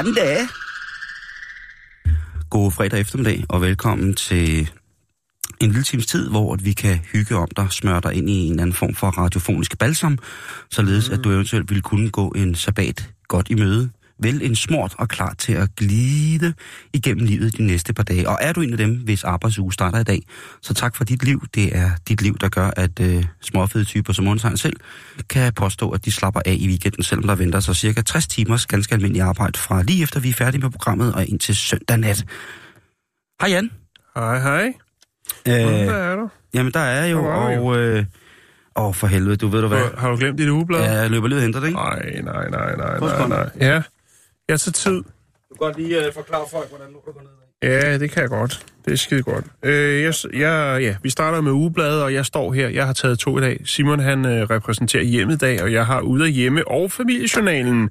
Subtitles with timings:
[0.00, 0.48] Alicante.
[2.50, 4.70] God fredag eftermiddag, og velkommen til
[5.60, 8.50] en lille times tid, hvor vi kan hygge om dig, smøre dig ind i en
[8.50, 10.18] eller anden form for radiofonisk balsam,
[10.70, 13.90] således at du eventuelt vil kunne gå en sabbat godt i møde,
[14.22, 16.54] vel en smort og klar til at glide
[16.92, 18.28] igennem livet de næste par dage.
[18.28, 20.22] Og er du en af dem, hvis arbejdsuge starter i dag,
[20.62, 21.42] så tak for dit liv.
[21.54, 24.76] Det er dit liv, der gør, at øh, småfede typer som Undtegn selv
[25.30, 28.66] kan påstå, at de slapper af i weekenden, selvom der venter sig cirka 60 timers
[28.66, 32.24] ganske almindelig arbejde fra lige efter vi er færdige med programmet og indtil søndag nat.
[33.40, 33.70] Hej Jan.
[34.16, 34.72] Hej, hej.
[35.48, 36.28] Øh, Hvad er du?
[36.54, 37.76] jamen der er jo, er og...
[37.76, 38.04] Øh,
[38.76, 39.84] åh, for helvede, du ved du hvad?
[39.98, 40.80] Har, du glemt dit ugeblad?
[40.80, 41.78] Ja, jeg løber lige og henter det, ikke?
[41.78, 43.50] Nej, nej, nej, nej, nej, nej.
[43.60, 43.82] Ja,
[44.50, 44.96] jeg tager tid.
[44.96, 47.30] Du kan godt lige uh, forklare folk, hvordan du går ned
[47.62, 48.66] Ja, det kan jeg godt.
[48.84, 49.44] Det er skide godt.
[49.62, 52.68] Øh, jeg, jeg, ja, vi starter med ugebladet, og jeg står her.
[52.68, 53.60] Jeg har taget to i dag.
[53.64, 57.90] Simon, han øh, repræsenterer hjemmet i dag, og jeg har ude af hjemme og familiejournalen.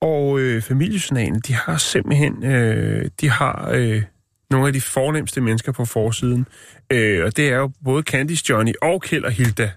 [0.00, 4.02] Og øh, familiejournalen, de har simpelthen, øh, de har øh,
[4.50, 6.46] nogle af de fornemmeste mennesker på forsiden.
[6.92, 9.70] Øh, og det er jo både Candice Johnny og Kjeld og Hilda.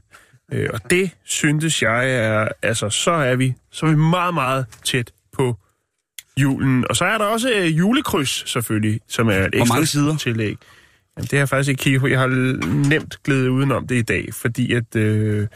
[0.54, 4.66] Øh, og det syntes jeg er, altså så er vi, så er vi meget, meget
[4.84, 5.58] tæt på
[6.38, 6.86] julen.
[6.90, 10.18] Og så er der også øh, julekryds selvfølgelig, som er et ekstra mange sider?
[10.18, 10.56] tillæg.
[11.18, 12.08] Jamen, det har jeg faktisk ikke kigget på.
[12.08, 12.28] Jeg har
[12.90, 14.96] nemt glædet udenom det i dag, fordi at...
[14.96, 15.48] Øh,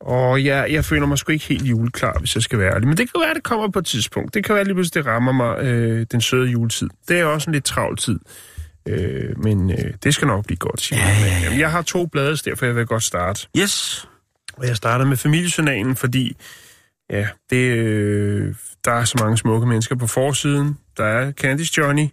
[0.00, 2.88] og jeg, jeg føler mig sgu ikke helt juleklar, hvis jeg skal være ærlig.
[2.88, 4.34] Men det kan være, at det kommer på et tidspunkt.
[4.34, 6.88] Det kan være lige pludselig, det rammer mig øh, den søde juletid.
[7.08, 8.18] Det er også en lidt travl tid.
[8.88, 11.00] Øh, men øh, det skal nok blive godt, Simon.
[11.02, 11.40] Ja, ja, ja.
[11.44, 13.46] Jamen, Jeg har to blade, derfor jeg vil godt starte.
[13.58, 14.08] Yes.
[14.56, 16.36] Og jeg starter med familiejournalen, fordi
[17.10, 18.54] ja, det, øh,
[18.84, 20.78] der er så mange smukke mennesker på forsiden.
[20.96, 22.06] Der er Candice Johnny.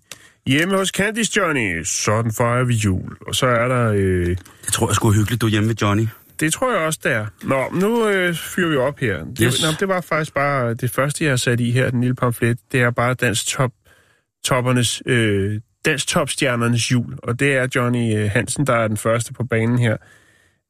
[0.48, 3.18] Hjemme hos Candice Johnny, sådan fejrer vi jul.
[3.28, 3.92] Og så er der...
[3.96, 4.38] Øh, Jeg
[4.74, 6.08] tror, jeg skulle hyggeligt, du er hjemme ved Johnny.
[6.40, 7.26] det tror jeg også, der.
[7.44, 9.24] Nå, nu øh, fyrer vi op her.
[9.26, 9.62] Det, Yes.
[9.64, 12.58] nå, det var faktisk bare det første, jeg har sat i her, den lille pamflet.
[12.72, 13.72] Det er bare dansk top,
[14.46, 17.16] toppernes, øh, dansk topstjernernes jul.
[17.24, 19.98] Og det er Johnny øh, Hansen, der er den første på banen her.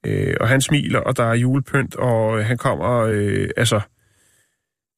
[0.06, 3.80] Øh, og han smiler, og der er julepynt, og øh, han kommer, øh, altså,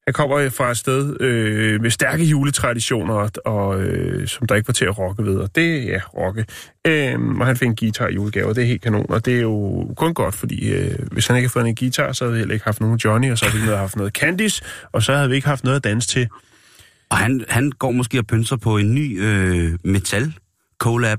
[0.08, 4.72] han kommer fra et sted øh, med stærke juletraditioner, og, øh, som der ikke var
[4.72, 5.36] til at rocke ved.
[5.36, 6.46] Og det er ja, rocke.
[6.86, 9.06] Øhm, og han fik en guitar i julegave, og det er helt kanon.
[9.08, 12.12] Og det er jo kun godt, fordi øh, hvis han ikke havde fået en guitar,
[12.12, 14.12] så havde vi heller ikke haft nogen Johnny, og så havde vi ikke haft noget
[14.12, 16.28] Candice, og så havde vi ikke haft noget at danse til.
[17.10, 20.34] Og han, han går måske og pynser på en ny øh, metal
[20.78, 21.18] collab.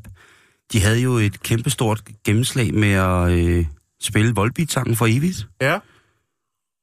[0.74, 3.66] De havde jo et kæmpestort gennemslag med at øh,
[4.02, 5.48] spille Volbeat-sangen for evigt.
[5.62, 5.80] Ja.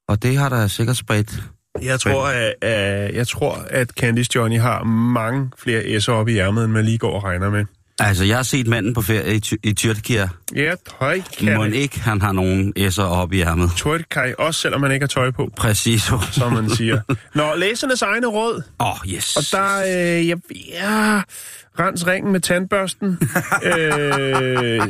[0.08, 1.42] Og det har der sikkert spredt.
[1.82, 6.38] Jeg tror, at, at, jeg tror, at Candice Johnny har mange flere S'er op i
[6.38, 7.64] ærmet, end man lige går og regner med.
[7.98, 10.28] Altså, jeg har set manden på ferie i, Ty- i Tyrkia.
[10.56, 11.20] Ja, tøj
[11.56, 13.70] Må ikke, han har nogen S'er op i ærmet.
[14.10, 16.10] Kan også selvom man ikke har tøj på, Præcis.
[16.32, 17.00] som man siger.
[17.34, 18.62] Nå, læsernes egne råd.
[18.80, 19.36] Åh, oh, yes.
[19.36, 19.78] Og der,
[20.18, 20.34] øh, ja,
[20.72, 21.22] ja,
[21.78, 23.08] rens ringen med tandbørsten,
[23.76, 24.80] øh,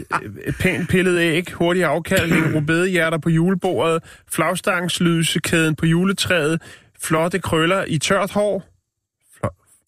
[0.60, 4.02] pænt pillet æg, hurtig afkaldning, rubedehjerter på julebordet,
[4.32, 6.62] flagstangslysekæden på juletræet,
[7.02, 8.75] flotte krøller i tørt hår.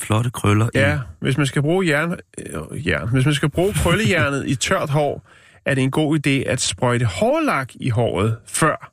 [0.02, 0.66] Flotte krøller.
[0.74, 3.08] i- Ja, hvis man skal bruge jern, øh, jern.
[3.08, 5.26] Hvis man skal bruge krøllejernet i tørt hår,
[5.66, 8.92] er det en god idé at sprøjte hårlak i håret før.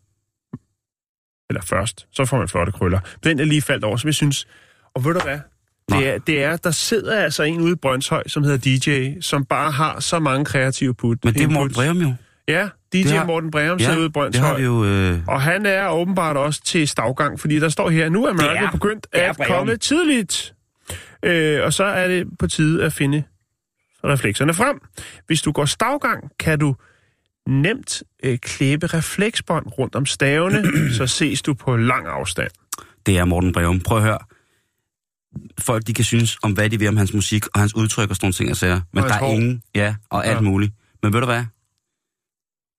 [1.50, 3.00] Eller først, så får man flotte krøller.
[3.24, 4.48] Den er lige faldt over, som jeg synes.
[4.96, 5.40] Og ved du hvad?
[5.92, 9.46] Det er, det er, der sidder altså en ude i Brøndshøj, som hedder DJ, som
[9.46, 11.18] bare har så mange kreative put.
[11.26, 11.74] Men det er Morten.
[11.74, 12.14] Breum jo.
[12.48, 14.48] Ja, DJ Det har- Morten Breum Ja, sidder ude i det Brøndshøj.
[14.48, 14.86] har vi jo...
[14.86, 15.20] Øh...
[15.28, 19.08] Og han er åbenbart også til stavgang, fordi der står her, nu er mørket begyndt
[19.14, 20.55] det at komme tidligt.
[21.26, 23.24] Øh, og så er det på tide at finde
[24.04, 24.80] reflekserne frem.
[25.28, 26.76] Hvis du går stavgang, kan du
[27.48, 30.64] nemt øh, klæbe refleksbånd rundt om stavene,
[30.98, 32.52] så ses du på lang afstand.
[33.06, 33.80] Det er Morten Breum.
[33.80, 34.18] Prøv at høre.
[35.60, 38.16] Folk, de kan synes om, hvad de vil om hans musik og hans udtryk og
[38.16, 38.82] sådan nogle ting og sager.
[38.94, 39.34] Men Og der er hår.
[39.34, 39.62] ingen...
[39.76, 40.42] Ja, og alt Ja.
[40.42, 40.74] muligt.
[41.04, 41.44] Men ved du hvad?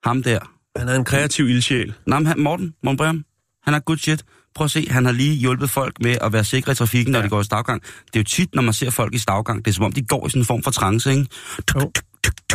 [0.04, 0.38] Ham der.
[0.78, 1.94] Han er en kreativ ildsjæl.
[2.06, 3.24] Nej, men han, Morten, Morten Breum,
[3.62, 4.24] han er good shit.
[4.56, 7.18] Prøv at se, han har lige hjulpet folk med at være sikre i trafikken, når
[7.18, 7.24] Ja.
[7.24, 7.82] de går i stavgang.
[7.82, 10.02] Det er jo tit, når man ser folk i stavgang, det er som om, de
[10.02, 11.26] går i sådan en form for trance, ikke?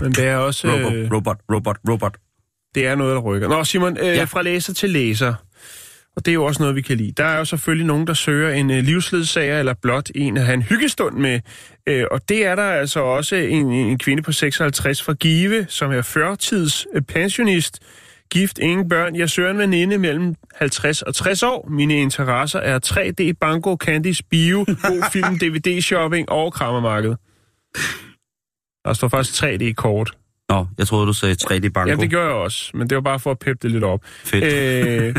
[0.02, 0.68] Men det er også...
[0.68, 2.18] Robot, Øh, robot, robot, robot.
[2.76, 3.48] det er noget, der rykker.
[3.50, 4.24] Nå, Simon, øh, ja.
[4.24, 5.34] fra læser til læser.
[6.16, 7.12] Og det er jo også noget, vi kan lide.
[7.18, 10.54] Der er jo selvfølgelig nogen, der søger en øh, livsledsager, eller blot en at have
[10.54, 11.40] en hyggestund med.
[11.88, 15.92] Øh, og det er der altså også en, en kvinde på 56 fra Give, som
[15.92, 17.80] er førtids øh, pensionist.
[18.32, 19.16] Gift, ingen børn.
[19.16, 21.68] Jeg søger en veninde mellem 50 og 60 år.
[21.70, 27.16] Mine interesser er 3D, banko, candies, bio, god film, DVD-shopping og krammermarked.
[28.86, 30.12] Der står faktisk 3D-kort.
[30.50, 31.90] Nå, jeg troede, du sagde 3D-banko.
[31.90, 34.06] Ja, det gør jeg også, men det var bare for at peppe det lidt op.
[34.06, 34.44] Fedt.
[34.44, 35.16] Øh,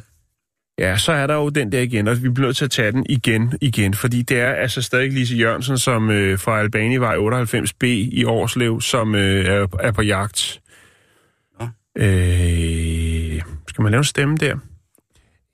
[0.84, 2.92] ja, så er der jo den der igen, og vi bliver nødt til at tage
[2.92, 7.86] den igen, igen, fordi det er altså stadig Lise Jørgensen, som øh, fra Albanivej 98B
[7.86, 10.60] i Årslev, som øh, er, er på jagt.
[11.98, 14.56] Øh, skal man lave en stemme der?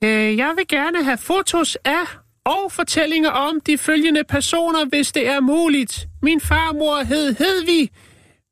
[0.05, 2.07] Øh, jeg vil gerne have fotos af
[2.45, 6.09] og fortællinger om de følgende personer, hvis det er muligt.
[6.23, 7.91] Min farmor hed Hedvig,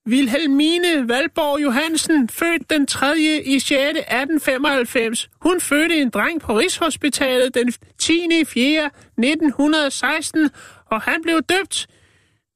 [0.07, 3.19] Vilhelmine Valborg Johansen, født den 3.
[3.45, 3.73] i 6.
[3.73, 5.31] 1895.
[5.41, 8.41] Hun fødte en dreng på Rigshospitalet den 10.
[8.41, 8.91] i 4.
[9.19, 10.51] 1916,
[10.87, 11.87] og han blev døbt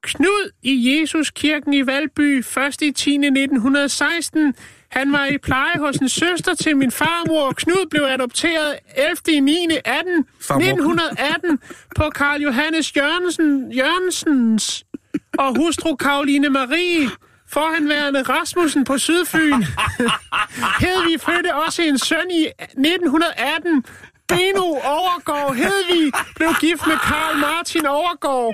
[0.02, 3.14] Knud i Jesuskirken i Valby først i 10.
[3.14, 4.54] 1916.
[4.90, 7.52] Han var i pleje hos en søster til min farmor.
[7.52, 9.16] Knud blev adopteret 11.
[9.36, 9.66] i 9.
[9.84, 10.62] 18, Farmor.
[10.62, 11.58] 1918
[11.96, 14.84] på Karl Johannes Jørgensen, Jørgensens
[15.38, 17.10] og hustru Karoline Marie
[17.52, 19.62] forhenværende Rasmussen på Sydfyn.
[20.84, 23.84] Hedvig fødte også en søn i 1918.
[24.28, 24.66] Beno
[24.96, 28.52] Overgaard Hedvig blev gift med Karl Martin Overgaard.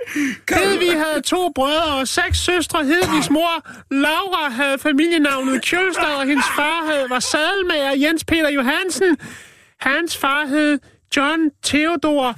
[0.50, 2.84] Hedvig havde to brødre og seks søstre.
[2.84, 3.54] Hedvigs mor,
[3.94, 9.16] Laura, havde familienavnet Kjølstad, og hendes far havde, var sadelmager Jens Peter Johansen.
[9.80, 10.78] Hans far hed
[11.16, 12.34] John Theodor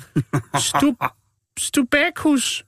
[0.59, 0.95] Stub
[1.59, 2.65] Stubekus.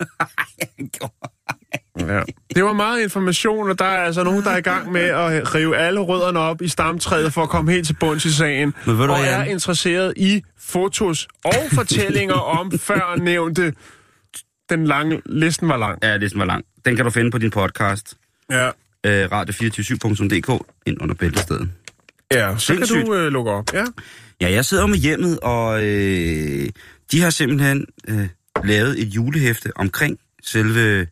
[2.00, 2.22] Ja.
[2.54, 5.54] Det var meget information, og der er altså nogen, der er i gang med at
[5.54, 8.74] rive alle rødderne op i stamtræet for at komme helt til bunds i sagen.
[8.86, 9.50] Men ved du og er Jan?
[9.50, 13.72] interesseret i fotos og fortællinger om før nævnte.
[14.70, 15.98] Den lange, listen var lang.
[16.02, 16.64] Ja, det var lang.
[16.84, 18.14] Den kan du finde på din podcast,
[18.50, 18.66] Ja.
[19.06, 21.70] øh, radio247.dk, ind under bæltestedet.
[22.32, 23.74] Ja, så kan du øh, lukke op.
[23.74, 23.84] Ja.
[24.40, 26.68] Ja, jeg sidder med hjemmet, og øh,
[27.12, 28.28] de har simpelthen øh,
[28.64, 31.06] lavet et julehæfte omkring selve...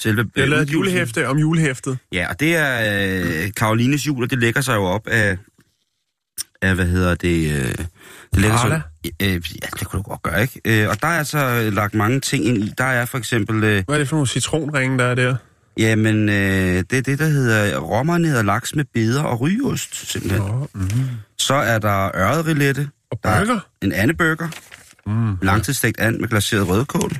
[0.00, 1.98] selve Jeg har lavet et julehæfte om julehæftet.
[2.12, 5.36] Ja, og det er øh, Karolines jul, og det lægger sig jo op af,
[6.62, 7.50] af hvad hedder det...
[7.50, 7.74] Øh,
[8.34, 8.80] det lægger Arla?
[9.04, 10.60] sig, øh, ja, det kunne du godt gøre, ikke?
[10.64, 12.72] Øh, og der er altså lagt mange ting ind i.
[12.78, 13.64] Der er for eksempel...
[13.64, 15.36] Øh, Hvad er det for nogle citronringe, der er der?
[15.78, 16.34] jamen, øh,
[16.90, 20.42] det er det, der hedder rommernet laks med beder og rygeost, simpelthen.
[20.42, 20.90] Nå, mm.
[21.38, 22.88] Så er der øretrilette.
[23.10, 23.60] Og er burger?
[23.82, 24.48] en andeburger.
[25.06, 25.36] Mm.
[25.42, 27.18] Langtidsstegt and med glaseret rødkål.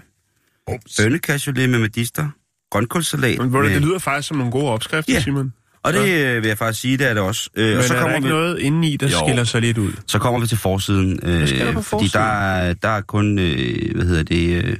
[0.99, 2.29] Bønnecashelet med medister.
[2.71, 3.39] Grønkålssalat.
[3.39, 5.21] Men hvor det, med, det lyder faktisk som nogle gode opskrifter, Ja.
[5.21, 5.53] Simon.
[5.83, 7.51] og det øh, vil jeg faktisk sige, det er det også.
[7.55, 9.19] Øh, Men og så er der kommer, ikke vi, noget indeni, der Jo.
[9.27, 9.93] skiller sig lidt ud?
[10.07, 11.21] så kommer vi til forsiden.
[11.23, 14.77] Øh, skal der på fordi der er, der er kun, øh, hvad hedder det, øh,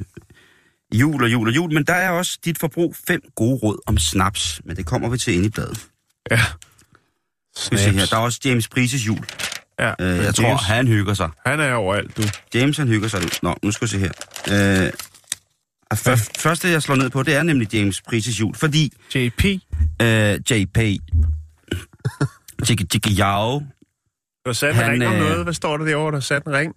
[0.95, 1.73] jul og jul og jul.
[1.73, 4.61] Men der er også dit forbrug fem gode råd om snaps.
[4.65, 5.79] Men det kommer vi til inde i bladet.
[6.31, 6.41] Ja.
[7.57, 8.07] Se her.
[8.07, 9.19] Der er også James Prices jul.
[9.81, 11.29] Ja, Øh, jeg James, tror, han hygger sig.
[11.47, 12.23] han er overalt, du.
[12.55, 13.21] James, han hygger sig.
[13.43, 14.85] Nå, nu skal vi se her.
[14.87, 14.91] Øh,
[15.91, 19.45] og først, første, jeg slår ned på, det er nemlig James Prices jul, fordi JP.
[20.03, 20.79] øh, JP,
[22.69, 23.65] Jiggy Jiggy Yao, Du
[24.47, 25.43] har sat Han, ring om øh, noget.
[25.45, 26.75] Hvad står der derovre, der har sat en ring?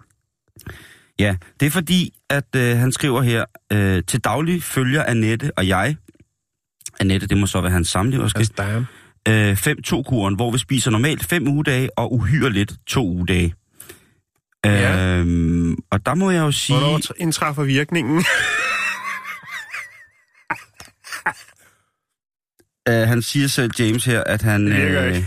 [1.19, 5.67] ja, det er fordi, at øh, han skriver her, øh, til daglig følger Annette og
[5.67, 5.95] jeg,
[6.99, 8.85] Annette, det må så være hans samleverske, Altså, damn.
[9.27, 13.53] øh, 5-2-kuren, hvor vi spiser normalt 5 ugedage og uhyre lidt 2 ugedage.
[14.65, 15.17] Ja.
[15.17, 16.79] Øhm, og der må jeg jo sige...
[16.79, 18.25] Hvornår tr- indtræffer virkningen?
[22.89, 24.67] Uh, han siger selv, James her, at han...
[24.67, 25.25] Ikke.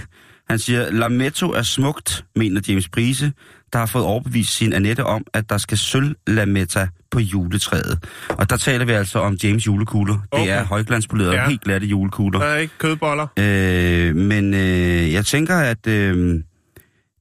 [0.50, 3.32] han siger, Lametta er smukt, mener James Prise,
[3.72, 7.98] der har fået overbevist sin Annette om, at der skal sølv Lametta på juletræet.
[8.28, 10.18] Og der taler vi altså om James julekugler.
[10.30, 10.42] Okay.
[10.44, 11.34] Det er højglanspolerede.
[11.34, 11.48] Ja.
[11.48, 12.40] helt glatte julekugler.
[12.40, 13.26] der er ikke kødboller.
[13.38, 16.34] Øh, men øh, jeg tænker, at øh,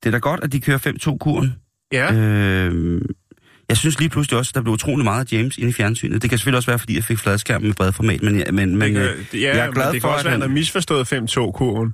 [0.03, 1.55] det er da godt, at de kører 5-2-kuren.
[1.91, 2.13] Ja.
[2.13, 3.01] Øh,
[3.69, 6.21] jeg synes lige pludselig også, at der blev utrolig meget af James inde i fjernsynet.
[6.21, 8.95] Det kan selvfølgelig også være, fordi jeg fik fladskærm med bred format, men, men, men
[8.95, 10.49] det øh, kan, ja, jeg er glad det for, kan også at være, at han-
[10.49, 11.93] har misforstået 5-2-kurven.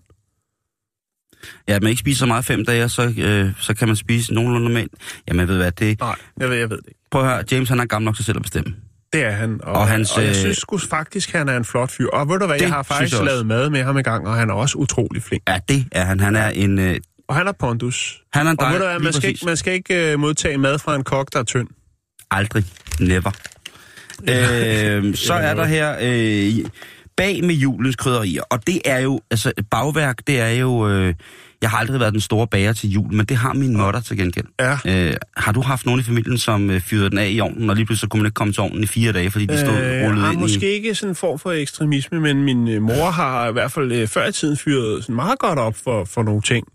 [1.67, 4.33] ja, at man ikke spiser så meget fem dage, så, øh, så kan man spise
[4.33, 4.91] nogenlunde normalt.
[5.27, 5.99] Jamen, ved hvad, det...
[5.99, 6.99] Nej, jeg ved, jeg ved det ikke.
[7.11, 8.75] Prøv at høre, James han er gammel nok til selv at bestemme.
[9.13, 9.59] Det er han.
[9.63, 12.07] Og, Og hans, og jeg øh, synes sgu faktisk, han er en flot fyr.
[12.07, 14.35] Og ved du hvad, jeg har faktisk jeg lavet mad med ham i gang, og
[14.35, 15.43] han er også utrolig flink.
[15.49, 16.19] Ja, det er han.
[16.19, 16.79] Han er en...
[16.79, 16.95] Øh,
[17.31, 18.21] Og han har pondus.
[18.33, 20.57] Han er en Og dej, du hvad, man skal, ikke, man skal ikke uh, modtage
[20.57, 21.67] mad fra en kok, der er tynd.
[22.31, 22.65] Aldrig.
[22.99, 23.31] Never.
[24.29, 26.65] øh, så er der her øh,
[27.17, 31.13] bag med julens krydderier, og det er jo, altså bagværk, det er jo, øh,
[31.61, 34.17] jeg har aldrig været den store bager til jul, men det har min mutter til
[34.17, 34.45] gengæld.
[34.59, 34.77] Ja.
[34.85, 37.75] Øh, har du haft nogen i familien, som øh, fyrede den af i ovnen, og
[37.75, 39.77] lige pludselig så kunne man ikke komme til ovnen i fire dage, fordi de stod
[39.77, 40.73] øh, rullet ind måske i...
[40.73, 44.07] ikke sådan en form for ekstremisme, men min øh, mor har i hvert fald øh,
[44.07, 46.67] før i tiden fyret sådan meget godt op for, for nogle ting.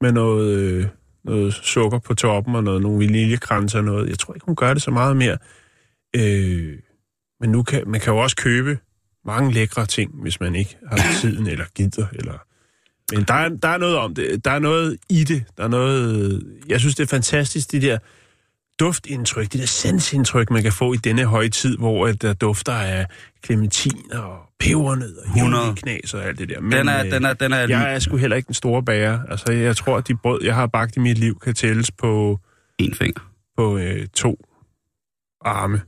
[0.00, 0.86] Med noget, øh,
[1.24, 4.08] noget sukker på toppen og noget, nogle vaniljekranser og noget.
[4.08, 5.38] Jeg tror ikke, hun gør det så meget mere.
[6.16, 6.78] Øh,
[7.40, 8.78] men nu kan man kan jo også købe
[9.26, 12.06] mange lækre ting, hvis man ikke har tiden eller gider.
[12.12, 12.38] Eller...
[13.12, 14.44] Men der er, der er noget om det.
[14.44, 15.44] Der er noget i det.
[15.56, 16.42] Der er noget...
[16.68, 17.98] Jeg synes, det er fantastisk, de der
[18.80, 23.06] duftindtryk, det der sansindtryk, man kan få i denne højtid, hvor at der dufter af
[23.44, 25.64] clementin og pebernød og 100.
[25.64, 26.60] juleknas og alt det der.
[26.60, 28.82] Men, Den er, øh, den er, den er, jeg er sgu heller ikke den store
[28.82, 29.22] bager.
[29.30, 32.40] Altså, jeg tror, at de brød, jeg har bagt i mit liv, kan tælles på,
[32.78, 33.20] en finger.
[33.56, 34.44] på øh, to
[35.44, 35.80] arme.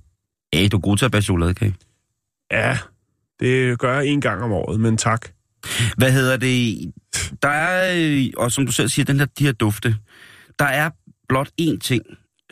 [0.54, 1.74] Hey, du er god til at bage chokoladekage.
[2.50, 2.78] Ja,
[3.40, 5.28] det gør jeg en gang om året, men tak.
[5.96, 6.92] Hvad hedder det?
[7.42, 9.96] Der er, øh, og som du selv siger, den her, de her dufte.
[10.58, 10.90] Der er
[11.28, 12.02] blot én ting,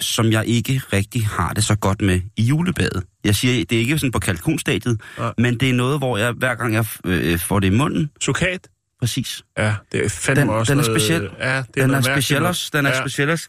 [0.00, 3.02] som jeg ikke rigtig har det så godt med i julebadet.
[3.24, 5.32] Jeg siger, det er ikke sådan på kalkunstadiet, Nej.
[5.38, 8.68] men det er noget, hvor jeg hver gang jeg øh, får det i munden, Sukat?
[9.00, 9.42] præcis.
[9.58, 11.22] Ja, det er fandme Den- også den er noget, speciel.
[11.40, 12.48] Ja, det er Den er noget speciel noget.
[12.48, 12.70] også.
[12.72, 13.48] Den er ja, speciel også.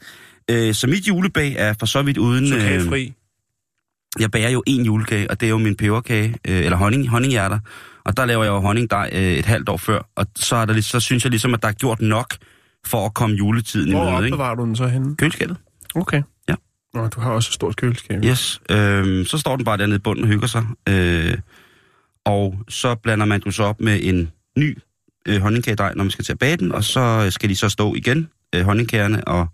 [0.51, 2.53] Øh, så mit julebag er for så vidt uden...
[2.53, 3.13] Øh, Sukatfri.
[4.19, 7.59] jeg bager jo en julekage, og det er jo min peberkage, øh, eller honning, honninghjerter.
[8.05, 10.81] Og der laver jeg jo honningdej øh, et halvt år før, og så, er der,
[10.81, 12.35] så synes jeg ligesom, at der er gjort nok
[12.85, 14.35] for at komme juletiden Hvor i møde, ikke?
[14.35, 15.15] opbevarer du den så henne?
[15.15, 15.57] Køleskabet.
[15.95, 16.21] Okay.
[16.95, 18.23] Nå, du har også et stort køleskab.
[18.25, 18.61] Yes.
[18.69, 20.65] Øh, så står den bare dernede i bunden og hygger sig.
[20.89, 21.37] Øh,
[22.25, 24.77] og så blander man den så op med en ny
[25.25, 27.69] øh, honningkagedej, når man skal til at bage den, og så øh, skal de så
[27.69, 29.47] stå igen, øh, honningkagerne, og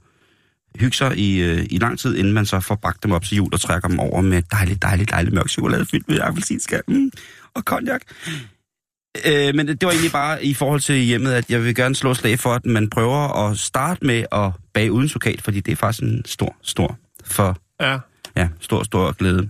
[0.80, 3.38] hygge sig i, øh, i lang tid, inden man så får bagt dem op til
[3.38, 7.12] jul og trækker dem over med dejlig, dejlig, dejlig mørk chokolade fyldt med appelsinskal mm,
[7.54, 8.02] og cognac.
[9.26, 12.14] Øh, men det, var egentlig bare i forhold til hjemmet, at jeg vil gerne slå
[12.14, 15.76] slag for, at man prøver at starte med at bage uden sukat, fordi det er
[15.76, 17.98] faktisk en stor, stor for Ja.
[18.38, 19.50] Ja, stor, stor glæde.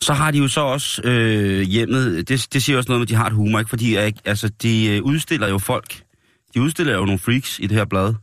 [0.00, 3.08] Så har de jo så også øh, hjemmet, det, det siger også noget med, at
[3.08, 3.68] de har et humor, ikke?
[3.68, 6.02] Fordi altså, de øh, udstiller jo folk.
[6.54, 8.14] De udstiller jo nogle freaks i det her blad.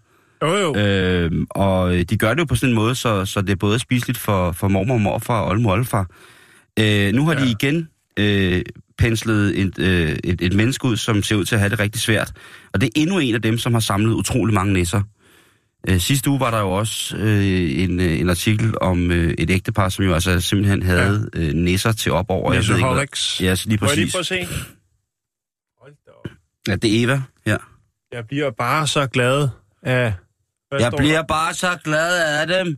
[0.41, 0.75] Jo, jo.
[0.75, 3.55] Øh, og øh, de gør det jo på sådan en måde, så, så det er
[3.55, 6.07] både spiseligt for, for mormor og morfar og oldemor oldefar.
[6.79, 7.45] Øh, nu har ja.
[7.45, 8.61] de igen øh,
[8.97, 12.01] penslet et, øh, et, et menneske ud, som ser ud til at have det rigtig
[12.01, 12.31] svært.
[12.73, 15.01] Og det er endnu en af dem, som har samlet utrolig mange næsser.
[15.87, 19.49] Øh, sidste uge var der jo også øh, en, øh, en artikel om øh, et
[19.49, 21.39] ægtepar, som jo altså simpelthen havde ja.
[21.39, 22.53] øh, næsser til op over.
[22.53, 23.41] jeg ved ikke, hvad- Misaholics.
[23.41, 24.29] Ja, så lige Må jeg lige præcis.
[24.29, 24.55] prøve at se?
[25.81, 26.31] Hold da op.
[26.67, 27.21] Ja, det er Eva.
[27.45, 27.57] Ja.
[28.11, 29.49] Jeg bliver bare så glad
[29.83, 30.13] af...
[30.69, 31.23] Hvad Jeg bliver der?
[31.27, 32.77] bare så glad af dem.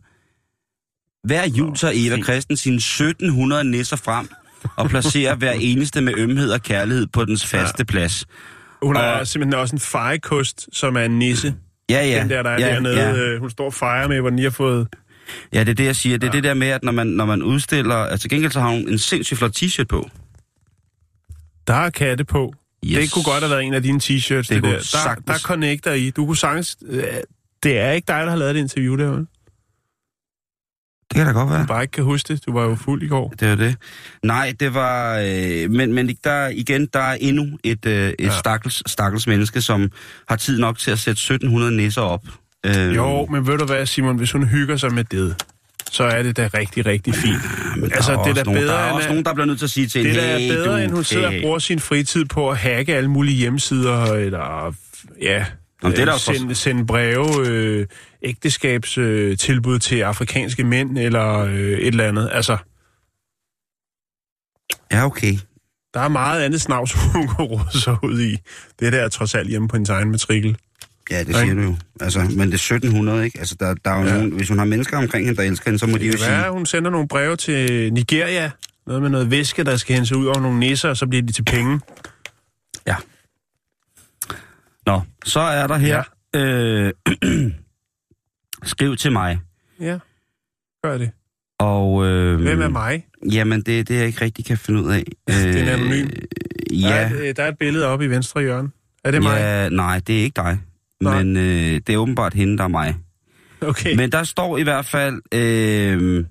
[1.24, 2.22] Hver jul tager Eva.
[2.22, 4.28] Christen sine 1700 nisser frem
[4.76, 8.26] og placerer hver eneste med ømhed og kærlighed på dens faste plads.
[8.82, 11.54] Hun er og- simpelthen også en fejekost, som er en nisse.
[11.90, 12.20] Ja, ja.
[12.20, 12.96] Den der, der er ja, dernede.
[13.00, 13.12] Ja.
[13.16, 14.88] øh, Hun står og fejrer med, hvor den lige har fået...
[15.52, 16.18] ja, det er det, jeg siger.
[16.18, 16.36] Det er ja.
[16.36, 17.94] det der med, at når man, når man udstiller...
[17.96, 20.08] Altså, til gengæld så har hun en sindssygt flot t-shirt på.
[21.66, 22.54] Der er katte på.
[22.84, 22.98] Yes.
[22.98, 24.34] Det kunne godt have været en af dine t-shirts.
[24.34, 24.70] Det, det der.
[24.70, 25.26] Der, sagtens.
[25.26, 26.10] der connecter I.
[26.10, 26.76] Du kunne sagtens...
[26.88, 27.04] øh,
[27.62, 29.26] Det er ikke dig, der har lavet det interview der, vel?
[31.10, 31.60] Det kan da godt være.
[31.60, 32.46] Du bare ikke kan huske det.
[32.46, 33.34] Du var jo fuld i går.
[33.40, 33.76] Det er det.
[34.22, 35.18] Nej, det var...
[35.18, 38.24] Øh, men, men der, igen, der er endnu et, øh, et ja.
[38.24, 38.30] Ja.
[38.38, 39.90] stakkels, stakkels menneske, som
[40.28, 42.22] har tid nok til at sætte 1700 nisser op.
[42.66, 44.16] Øh, Jo, men ved du hvad, Simon?
[44.16, 45.42] Hvis hun hygger sig med det,
[45.90, 47.40] så er det da rigtig, rigtig fint.
[47.76, 49.58] men altså, er det er da bedre, der er end også nogen, der bliver nødt
[49.58, 51.58] til at sige til Det er da hey, bedre, du, end hun sidder og bruger
[51.58, 54.74] sin fritid på at hacke alle mulige hjemmesider, eller
[55.22, 55.44] ja,
[55.82, 57.86] Nå, det er der jo sende, sende breve, øh,
[58.22, 62.30] ægteskabstilbud øh, tilbud til afrikanske mænd, eller øh, et eller andet.
[62.32, 62.56] Altså,
[64.92, 65.34] Ja, okay.
[65.94, 68.36] der er meget andet snavs, hun kan sig ud i.
[68.80, 70.56] Det der er trods alt hjemme på hendes egen matrikel.
[71.10, 71.40] Ja, det Ikke?
[71.40, 71.76] siger du jo.
[72.00, 73.38] Altså, men det er 1700, ikke?
[73.38, 74.14] Altså, der, der er jo ja.
[74.14, 76.18] Nogen, hvis hun har mennesker omkring hende, der elsker hende, så må de jo Det
[76.20, 76.38] kan sige...
[76.38, 78.50] være, hun sender nogle breve til Nigeria,
[78.86, 81.32] noget med noget væske, der skal hentes ud over nogle nisser, og så bliver de
[81.32, 81.80] til penge.
[82.86, 82.96] Ja.
[84.90, 86.02] Nå, så er der her...
[86.34, 86.40] Ja.
[86.40, 86.92] Øh,
[88.62, 89.38] skriv til mig.
[89.80, 89.98] Ja,
[90.84, 91.10] gør det.
[91.58, 93.06] Og, øh, Hvem er mig?
[93.32, 95.04] Jamen, det er det, jeg ikke rigtig kan finde ud af.
[95.28, 96.08] Det er en anonym.
[96.08, 96.16] Der,
[96.72, 98.70] Ja, er, et- øh, der er et billede oppe i venstre hjørne.
[99.04, 99.36] Er det mig?
[99.38, 100.58] ja, nej, det er ikke dig.
[101.00, 101.22] Nej.
[101.22, 102.96] Men øh, det er åbenbart hende, der er mig.
[103.60, 103.96] Okay.
[103.96, 105.20] Men der står i hvert fald...
[105.34, 106.24] Øh,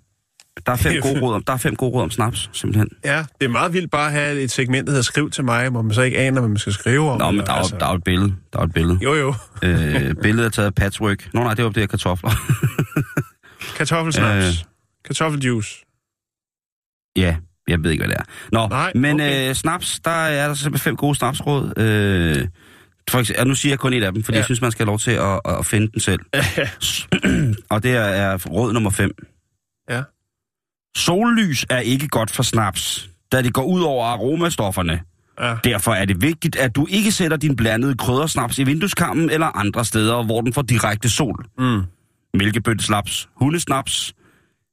[0.65, 2.89] Der er fem gode råd om, der er fem gode råd om snaps, simpelthen.
[3.05, 5.69] Ja, det er meget vildt bare at have et segment, der hedder Skriv til mig,
[5.69, 7.17] hvor man så ikke aner, hvad man skal skrive om.
[7.19, 7.75] Nå, men der er, altså...
[7.79, 8.35] der er et billede.
[8.53, 8.99] Der er et billede.
[9.03, 9.33] Jo, jo.
[9.63, 11.29] øh, billedet er taget af patchwork.
[11.33, 12.31] Nå nej, det var det her kartofler.
[13.77, 14.45] Kartoffelsnaps.
[14.45, 14.53] Øh.
[15.05, 15.85] Kartoffeljuice.
[17.15, 17.35] ja,
[17.67, 18.23] jeg ved ikke, hvad det er.
[18.51, 19.49] Nå, Nej, men okay.
[19.49, 21.73] øh, snaps, der er der simpelthen fem gode snapsråd.
[21.77, 22.47] Øh,
[23.09, 24.39] for eksempel, nu siger jeg kun et af dem, fordi ja.
[24.39, 26.19] Jeg synes, man skal have lov til at, at finde den selv.
[27.69, 29.11] Og det er, er råd nummer 5.
[29.89, 30.01] Ja.
[30.97, 35.01] Sollys er ikke godt for snaps, da det går ud over aromastofferne.
[35.39, 35.55] ja.
[35.63, 39.85] Derfor er det vigtigt, at du ikke sætter din blandede kryddersnaps i vindueskarmen eller andre
[39.85, 41.45] steder, hvor den får direkte sol.
[41.57, 41.81] Mm.
[42.33, 44.13] Mælkebøttesnaps, hundesnaps.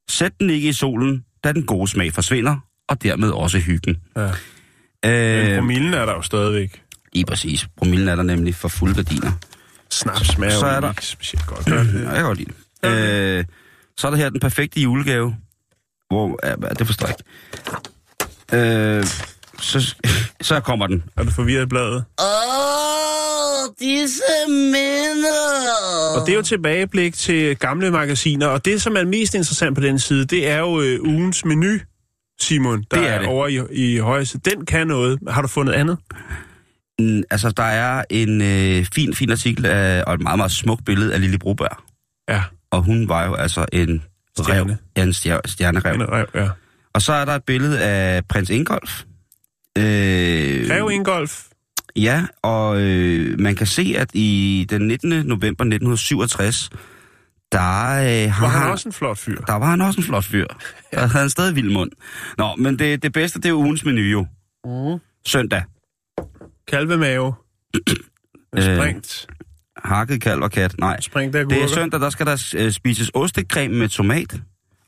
[0.09, 2.57] Sæt den ikke i solen, da den gode smag forsvinder,
[2.89, 3.97] og dermed også hyggen.
[4.17, 4.31] Ja.
[5.05, 6.83] Men Øh, promillen er der jo stadigvæk.
[7.13, 7.67] lige præcis.
[7.79, 9.33] Promillen er der nemlig for fulde gardiner.
[9.91, 11.67] Snaps smager Så er der- ikke specielt godt.
[11.67, 12.03] Gør det?
[12.05, 12.51] jeg kan godt lide
[12.83, 13.39] det.
[13.39, 13.45] Øh,
[13.99, 15.37] så er der her den perfekte julegave.
[16.11, 18.99] Hvor, ja, det forstår jeg ikke.
[18.99, 19.05] Øh,
[19.61, 19.95] så,
[20.41, 21.03] så kommer den.
[21.17, 22.05] Er du forvirret i bladet?
[22.21, 26.17] Åh, disse minder.
[26.21, 29.81] Og det er jo tilbageblik til gamle magasiner, og det, som er mest interessant på
[29.81, 31.79] den side, det er jo øh, ugens menu,
[32.41, 33.29] Simon, der Det er det.
[33.29, 33.61] over i,
[33.95, 34.51] i højre side.
[34.51, 35.19] Den kan noget.
[35.29, 35.99] Har du fundet andet?
[36.99, 40.85] Mm, Altså, der er en øh, fin, fin artikel af, og et meget, meget smukt
[40.85, 41.77] billede af Lille Broberg.
[42.29, 44.03] Ja, Og hun var jo altså en
[44.45, 44.71] Stjerne.
[44.73, 44.77] rev.
[44.97, 45.95] Ja, en stjer, stjernerev.
[45.95, 46.49] en rev, ja.
[46.95, 49.03] Og så er der et billede af prins Ingolf.
[49.79, 49.85] Øh,
[50.71, 51.43] Rev Ingolf.
[51.97, 55.09] Ja, og øh, man kan se, at i den 19.
[55.11, 56.71] november 1967,
[57.53, 59.41] der, øh, har Var han også en flot fyr?
[59.41, 60.47] der var han også en flot fyr.
[60.93, 61.91] Der havde han stadig vild mund.
[62.39, 64.27] Nå, men det, det bedste, det er ugens menu jo.
[64.65, 64.99] Mm.
[65.27, 65.63] Søndag.
[66.69, 67.35] Kalvemave.
[68.57, 68.95] Øh.
[69.87, 70.75] Hakket kalv og kat.
[70.79, 70.97] Nej.
[71.15, 74.41] Det er søndag, der skal der øh, spises ostekræm med tomat,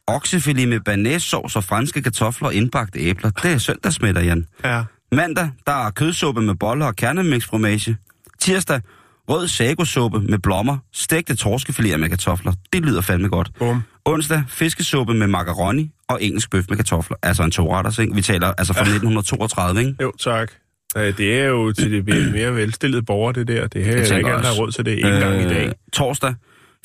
[0.06, 3.30] oksefilet med banæssovs og franske kartofler og indbagte æbler.
[3.30, 4.46] Det er søndagsmiddag, Jan.
[4.64, 4.82] Ja.
[5.12, 7.96] Mandag, der er kødsuppe med boller og kernemixfromage.
[8.40, 8.80] Tirsdag,
[9.28, 12.52] rød sagosuppe med blommer, stegte torskefiléer med kartofler.
[12.72, 13.50] Det lyder fandme godt.
[13.58, 13.82] Bum.
[14.04, 17.16] Onsdag, fiskesuppe med macaroni og engelsk bøf med kartofler.
[17.22, 18.14] Altså en to-retters, ikke?
[18.14, 19.94] Vi taler altså fra 1932, ikke?
[20.02, 20.52] Jo, tak.
[20.96, 23.66] Øh, Det er jo til det mere- mere velstillede borgere, det der.
[23.66, 24.90] Det her er ikke alle, råd til det.
[24.90, 25.72] Ikke engang i dag.
[25.92, 26.34] Torsdag,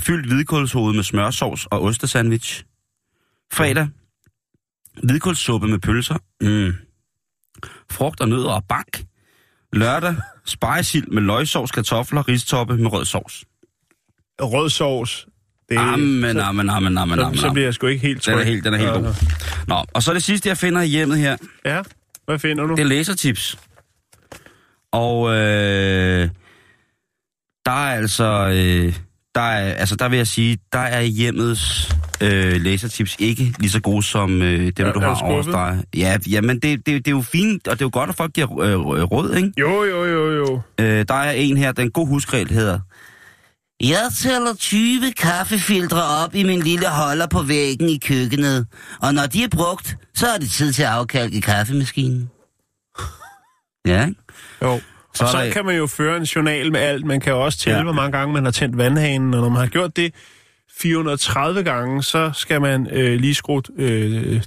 [0.01, 2.63] fyldt hvidkålshoved med smørsovs og ostesandwich.
[3.53, 3.87] Fredag,
[5.03, 6.17] hvidkålssuppe med pølser.
[6.41, 6.73] Mm.
[7.91, 9.03] Frugt og nødder og bank.
[9.73, 13.43] Lørdag, spejesild med løgsovs, kartofler, ristoppe med rød sovs.
[14.41, 15.27] Rød sovs.
[15.69, 17.37] Det er, Amen, så, amen, amen, amen, amen.
[17.37, 18.41] så bliver jeg sgu ikke helt Den tryg.
[18.41, 18.95] er helt, den er helt Ja.
[18.97, 19.13] god.
[19.67, 21.81] Nå, og så det sidste, jeg finder i hjemmet her, Ja,
[22.25, 22.75] hvad finder du?
[22.75, 23.57] det er lasertips.
[24.93, 26.29] Og øh,
[27.65, 28.95] der er altså, øh,
[29.35, 33.81] der er, altså der vil jeg sige, der er hjemmets øh, lasertips ikke lige så
[33.81, 35.53] gode som øh, dem, Er- du har du over skuffet?
[35.53, 35.83] dig.
[35.95, 38.15] Ja, ja, men det, det, det er jo fint, og det er jo godt, at
[38.15, 38.79] folk giver øh,
[39.11, 39.51] råd, ikke?
[39.59, 40.61] Jo, jo, jo, jo.
[40.79, 42.79] Øh, der er en her, den god husregel hedder,
[43.81, 48.67] jeg tæller 20 kaffefiltre op i min lille holder på væggen i køkkenet,
[49.01, 52.29] og når de er brugt, så er det tid til at afkalke kaffemaskinen.
[53.87, 54.19] Ja, ikke?
[54.61, 54.81] Jo.
[55.15, 57.05] Så og så der- kan man jo føre en journal med alt.
[57.05, 57.83] Man kan jo også tælle, Ja.
[57.83, 59.33] hvor mange gange man har tændt vandhanen.
[59.33, 60.13] Og når man har gjort det
[60.77, 64.41] 430 gange, så skal man øh, lige skrue øh,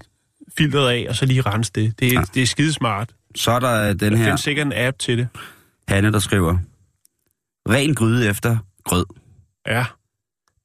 [0.58, 2.00] filtret af, og så lige rense det.
[2.00, 2.24] Det er, Ja.
[2.34, 3.10] det er skidesmart.
[3.34, 5.28] så er der den Der her findes sikkert en app til det.
[5.88, 6.58] Hanne, der skriver,
[7.68, 9.04] ren gryde efter grød.
[9.66, 9.84] Ja,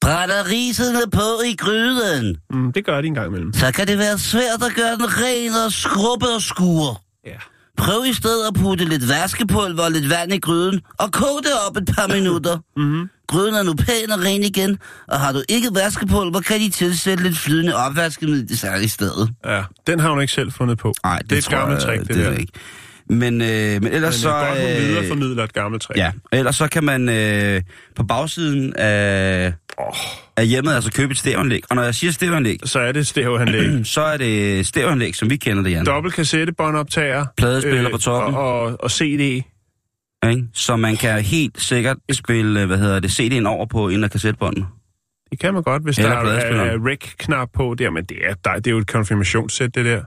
[0.00, 3.52] Brænder risene på i gryden, mm, det gør de en gang imellem.
[3.52, 6.94] så kan det være svært at gøre den ren og skrubbe og skure.
[7.26, 7.36] Ja.
[7.76, 11.52] Prøv i stedet at putte lidt vaskepulver og lidt vand i gryden, og kog det
[11.68, 12.58] op et par minutter.
[12.76, 13.08] Mm-hmm.
[13.26, 17.22] Gryden er nu pæn og ren igen, og har du ikke vaskepulver, kan de tilsætte
[17.22, 19.30] lidt flydende opvaskemiddel i stedet.
[19.44, 20.94] Ja, den har hun ikke selv fundet på.
[21.04, 22.30] Nej, det, det er et gammelt trick, det, det der.
[22.30, 22.52] er ikke.
[23.12, 24.20] Men, øh, men ellers Men så...
[24.20, 25.98] så, godt, hun øh, videreformidler et gammelt trick.
[25.98, 27.62] Ja, ellers så kan man øh,
[27.96, 29.94] på bagsiden af, Oh,
[30.36, 31.62] af hjemmet altså købe et stereoanlæg.
[31.70, 33.86] Og når jeg siger stereoanlæg, så er det stereoanlæg.
[33.94, 35.86] så er det stereoanlæg, som vi kender det, Jan.
[35.86, 37.26] Dobbelt kassettebåndoptager.
[37.36, 38.34] Pladespiller på toppen.
[38.34, 39.20] Og, og, og CD.
[39.20, 40.44] Ikke?
[40.54, 44.10] Så man kan helt sikkert spille, øh, hvad hedder det, CD'en over på en af
[44.10, 44.66] kassettebåndene.
[45.30, 46.68] Det kan man godt, hvis Eller der er, pladespilleren.
[46.68, 50.02] er rec-knap på der, men det er, der, det er jo et konfirmationssæt, det der.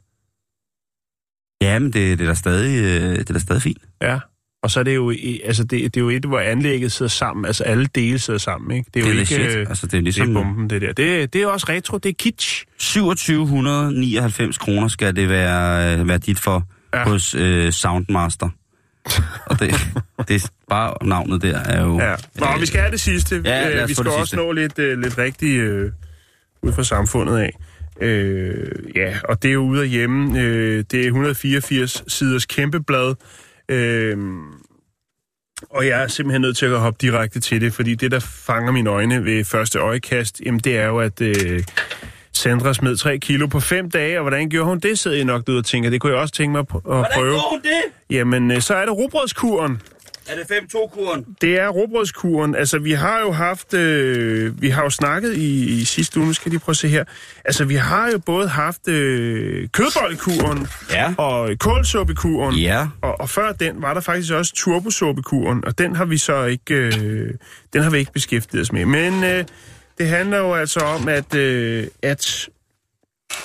[1.61, 3.77] Ja, men det, det, er da stadig, øh, det er da stadig fint.
[4.01, 4.19] Ja.
[4.63, 5.13] Og så er det jo,
[5.45, 8.77] altså det, det er jo et, hvor anlægget sidder sammen, altså alle dele sidder sammen,
[8.77, 8.89] ikke?
[8.93, 9.55] Det er Det jo er ikke, legit.
[9.57, 10.93] øh, Altså, det er det er ligesom bomben, det der.
[10.93, 12.65] Det, det er også retro, det er kitsch.
[12.79, 16.63] 2799 kroner skal det være, øh, være dit for
[16.93, 17.03] ja.
[17.09, 18.49] Hos øh, Soundmaster.
[19.49, 19.69] Og det,
[20.27, 21.99] det er bare navnet der er jo...
[21.99, 22.15] Ja.
[22.39, 23.41] Nå, vi skal have det sidste.
[23.45, 24.35] Ja, Øh, vi skal også sidste.
[24.37, 25.91] nå lidt, øh, lidt rigtigt øh,
[26.63, 27.57] ud fra samfundet af.
[28.01, 30.39] Øh, ja, og det er jo ude af hjemme.
[30.39, 33.15] Øh, det er 184 siders kæmpeblad.
[33.69, 34.17] Øh,
[35.69, 38.71] og jeg er simpelthen nødt til at hoppe direkte til det, fordi det, der fanger
[38.71, 41.63] mine øjne ved første øjekast, jamen det er jo, at øh,
[42.33, 45.49] Sandra smed 3 kilo på 5 dage, og hvordan gjorde hun det, sidder jeg nok
[45.49, 45.89] ud og tænker.
[45.89, 46.81] Det kunne jeg også tænke mig at prøve.
[46.83, 48.15] Hvordan gjorde hun det?
[48.15, 49.81] Jamen, øh, så er det robrødskuren.
[50.29, 51.25] Er det 5-2-kuren?
[51.41, 52.55] Det er robrødskuren.
[52.55, 53.73] Altså, vi har jo haft...
[53.73, 56.87] Øh, vi har jo snakket i, i sidste uge, nu skal de prøve at se
[56.87, 57.03] her.
[57.45, 61.13] Altså, vi har jo både haft øh, kødbollekuren Ja.
[61.17, 62.55] og kålsuppekuren.
[62.55, 62.87] Ja.
[63.01, 66.73] Og, og før den var der faktisk også turbosuppekuren, og den har vi så ikke,
[66.75, 67.29] øh,
[67.73, 68.85] den har vi ikke beskæftiget os med.
[68.85, 69.43] Men øh,
[69.97, 72.49] det handler jo altså om, at, øh, at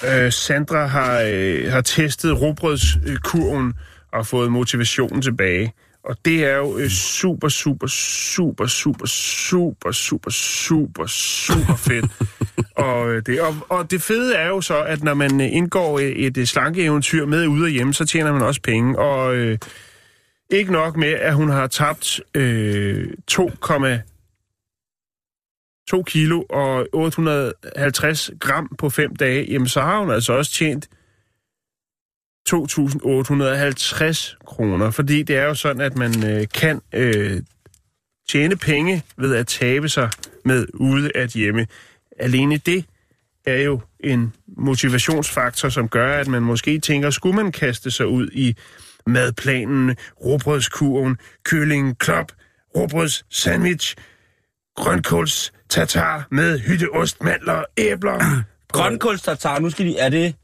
[0.08, 3.72] øh, Sandra har, øh, har testet robrødskurven
[4.12, 5.72] og fået motivationen tilbage.
[6.04, 12.10] Og det er jo øh, super, super, super, super, super, super, super, super fedt.
[12.86, 15.98] og, øh, det, og, og det fede er jo så, at når man øh, indgår
[15.98, 18.98] et, et slankeeventyr med ude af hjemme, så tjener man også penge.
[18.98, 19.58] Og øh,
[20.50, 29.16] ikke nok med, at hun har tabt øh, 2,2 kilo og 850 gram på fem
[29.16, 30.88] dage, jamen så har hun altså også tjent
[32.52, 37.42] 2.850 kroner, fordi det er jo sådan, at man øh, kan øh,
[38.30, 40.10] tjene penge ved at tabe sig
[40.44, 41.66] med ude at hjemme.
[42.18, 42.84] Alene det
[43.46, 48.28] er jo en motivationsfaktor, som gør, at man måske tænker, skulle man kaste sig ud
[48.32, 48.56] i
[49.06, 52.32] madplanen, råbrødskurven, kylling, klop,
[52.76, 53.96] råbrøds sandwich,
[54.76, 58.14] grønkåls tatar med hytteost, mandler æbler.
[58.14, 58.42] æbler.
[58.72, 59.98] Grønkålstartar, nu skal de...
[59.98, 60.34] Er det...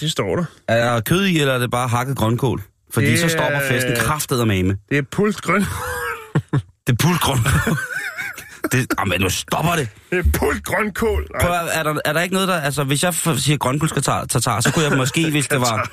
[0.00, 0.44] Det står der.
[0.68, 2.62] Er der kød i, eller er det bare hakket grønkål?
[2.94, 4.76] Fordi Det så stopper er- festen kraftet og mame.
[4.90, 5.60] Det er pult grøn.
[6.86, 7.76] Det er pult grønkål.
[8.72, 9.88] det, jamen, nu stopper det.
[10.10, 11.26] Det er pult grønkål.
[11.40, 12.60] Prøv, er, der, er der ikke noget, der...
[12.60, 15.90] Altså, hvis jeg siger grønkålstartar, så kunne jeg måske, hvis det var...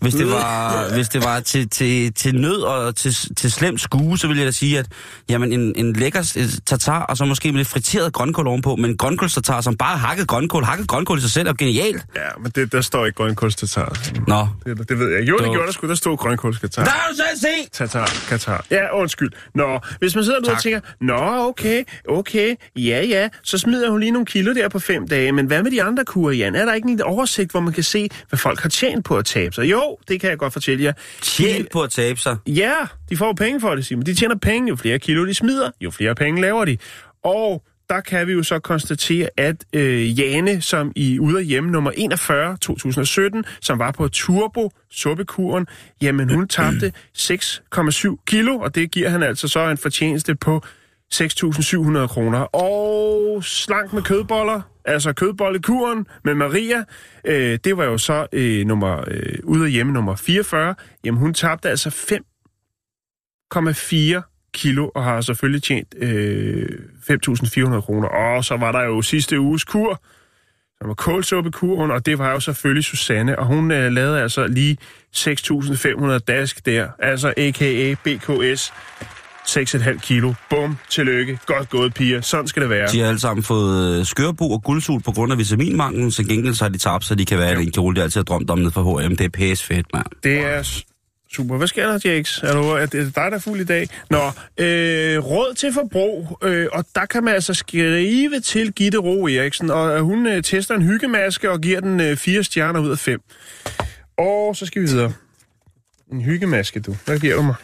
[0.00, 4.18] Hvis det var, hvis det var til, til, til nød og til, til slemt skue,
[4.18, 4.86] så ville jeg da sige, at
[5.28, 8.96] jamen, en, en lækker øh, tartar, og så måske med lidt friteret grønkål ovenpå, men
[8.96, 12.04] grønkålstartar, som bare hakket grønkål, hakket grønkål i sig selv, er genialt.
[12.16, 13.98] Ja, men det, der står ikke grønkålstatar.
[14.26, 15.28] Nå, Det, det ved jeg.
[15.28, 15.88] Jo, det gjorde der sgu.
[15.88, 16.84] Der stod grønkålstatar.
[16.84, 17.68] der har du selv se!
[17.72, 18.64] Tatar, Katar.
[18.70, 19.30] Ja, undskyld.
[19.54, 24.00] Nå, hvis man sidder nu og tænker, Nå, okay, okay, ja, ja, så smider hun
[24.00, 26.54] lige nogle kilo der på fem dage, men hvad med de andre kurer, Jan?
[26.54, 29.24] Er der ikke en oversigt, hvor man kan se, hvad folk har tjent på at
[29.24, 29.70] tabe sig?
[29.70, 30.92] Jo, det kan jeg godt fortælle jer.
[31.22, 32.36] Tjent på at tabe sig.
[32.46, 32.74] Ja,
[33.10, 34.06] de får penge for det, Simon.
[34.06, 36.78] De tjener penge, jo flere kilo de smider, jo flere penge laver de.
[37.24, 41.70] Og der kan vi jo så konstatere, at øh, Jane, som i Ude af Hjemme
[41.70, 45.66] nummer 41 2017, som var på turbo suppekuren,
[46.02, 50.62] jamen hun tabte 6,7 kilo, og det giver han altså så en fortjeneste på
[51.14, 52.38] 6.700 kroner.
[52.40, 56.84] Og slank med kødboller, altså kødbollekuren med Maria,
[57.24, 60.74] øh, det var jo så øh, nummer, øh, ude af hjemme nummer 44.
[61.04, 61.88] Jamen hun tabte altså
[64.18, 66.68] 5,4 kilo og har selvfølgelig tjent øh,
[67.10, 68.08] 5.400 kroner.
[68.08, 70.02] Og så var der jo sidste uges kur,
[70.78, 74.76] som var kålsuppekuren, og det var jo selvfølgelig Susanne, og hun øh, lavede altså lige
[75.16, 77.94] 6.500 dask der, altså a.k.a.
[78.04, 78.72] BKS,
[79.56, 80.34] 6,5 kilo.
[80.50, 82.20] Bum, tillykke, godt gået, piger.
[82.20, 82.88] Sådan skal det være.
[82.92, 86.54] De har alle sammen fået øh, skørbo og guldsul på grund af vitaminmanglen, så gengæld
[86.54, 88.50] så har de tabt, så de kan være i den kjole, de altid har drømt
[88.50, 89.16] om nede fra H&M.
[89.16, 90.06] Det er pæs fedt, mand.
[90.22, 90.82] Det er
[91.32, 91.56] super.
[91.56, 92.40] Hvad sker der, Jakes?
[92.42, 93.88] Er, du, er det dig, der er fuld i dag?
[94.10, 94.26] Nå,
[94.58, 99.70] øh, råd til forbrug, øh, og der kan man altså skrive til Gitte Ro Eriksen,
[99.70, 102.98] og øh, hun øh, tester en hyggemaske og giver den øh, fire stjerner ud af
[102.98, 103.20] fem.
[104.18, 105.12] Og så skal vi videre.
[106.12, 106.96] En hyggemaske, du.
[107.06, 107.54] Hvad giver du mig?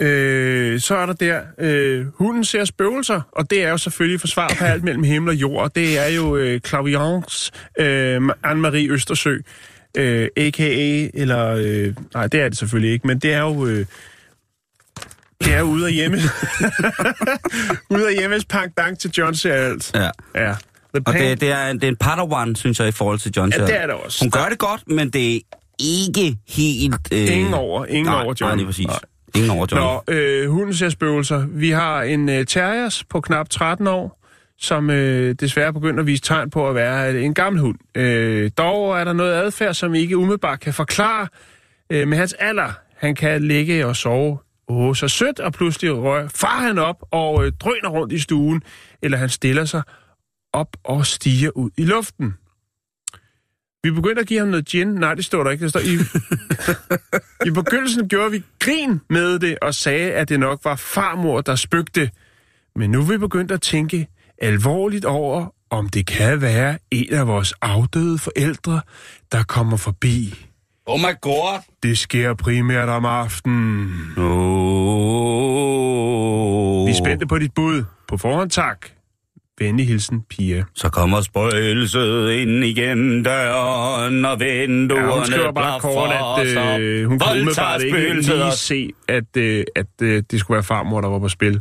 [0.00, 4.52] Øh, så er der der, øh, hunden ser spøgelser, og det er jo selvfølgelig forsvar
[4.58, 9.36] på alt mellem himmel og jord, det er jo øh, Claviance øh, Anne-Marie Østersø,
[9.96, 11.08] øh, a.k.a.
[11.14, 13.86] eller, øh, nej, det er det selvfølgelig ikke, men det er jo, øh,
[15.44, 16.18] det er ude af hjemme,
[17.90, 19.90] ude af hjemmes pangdang til John alt.
[19.94, 20.10] Ja.
[20.34, 20.54] Ja.
[21.06, 23.52] Og det, det, er, en- det er en padawan, synes jeg, i forhold til John.
[23.58, 24.24] Ja, det er det også.
[24.24, 25.40] Hun gør det godt, men det er
[25.78, 26.94] ikke helt...
[27.12, 27.32] Øh...
[27.36, 28.48] Ingen over, ingen nej, over John.
[28.50, 28.86] Nej, lige præcis.
[28.86, 28.98] Nej.
[29.34, 30.14] Ingen over Johnny.
[30.14, 31.46] Nå, øh, hunden ser spøgelser.
[31.46, 34.20] Vi har en øh, terriers på knap 13 år,
[34.58, 37.78] som øh, desværre begynder at vise tegn på at være øh, en gammel hund.
[37.94, 41.28] Øh, dog er der noget adfærd, som vi ikke umiddelbart kan forklare
[41.90, 42.72] øh, med hans alder.
[42.96, 44.38] Han kan ligge og sove
[44.70, 48.62] åh, så sødt, og pludselig røg, far han op og øh, drøner rundt i stuen,
[49.02, 49.82] eller han stiller sig
[50.52, 52.34] op og stiger ud i luften.
[53.82, 54.86] Vi begyndte at give ham noget gin.
[54.86, 55.62] Nej, det står der ikke.
[55.62, 55.94] Det står i...
[57.48, 61.54] I begyndelsen gjorde vi grin med det og sagde, at det nok var farmor, der
[61.54, 62.10] spøgte.
[62.76, 67.26] Men nu er vi begyndt at tænke alvorligt over, om det kan være en af
[67.26, 68.80] vores afdøde forældre,
[69.32, 70.46] der kommer forbi.
[70.86, 71.60] Oh my god!
[71.82, 74.12] Det sker primært om aftenen.
[74.16, 74.26] Oh.
[76.86, 77.84] Vi er spændte på dit bud.
[78.08, 78.86] På forhånd tak.
[79.60, 80.64] Venlig hilsen, Pia.
[80.74, 87.08] Så kommer spøgelset ind igen døren, og vinduerne Ja, hun skriver bare kort, at øh,
[87.08, 91.08] hun kunne umiddelbart ikke lige se, at, øh, at øh, det skulle være farmor, der
[91.08, 91.60] var på spil.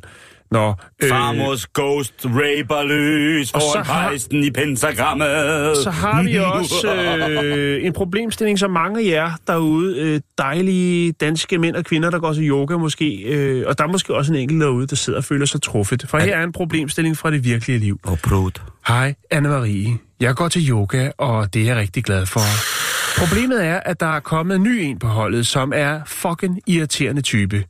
[0.51, 5.77] Nå, øh, Farmors ghost raper løs foran har- pejsen i pentagrammet.
[5.83, 6.93] Så har vi også
[7.29, 12.19] øh, en problemstilling, som mange af jer derude, øh, dejlige danske mænd og kvinder, der
[12.19, 15.19] går til yoga måske, øh, og der er måske også en enkelt derude, der sidder
[15.19, 16.05] og føler sig truffet.
[16.09, 17.99] For her er en problemstilling fra det virkelige liv.
[18.03, 18.51] Og brud.
[18.87, 20.15] Hej, Anne-Marie.
[20.19, 22.39] Jeg går til yoga, og det er jeg rigtig glad for.
[23.19, 27.21] Problemet er, at der er kommet en ny en på holdet, som er fucking irriterende
[27.21, 27.63] type.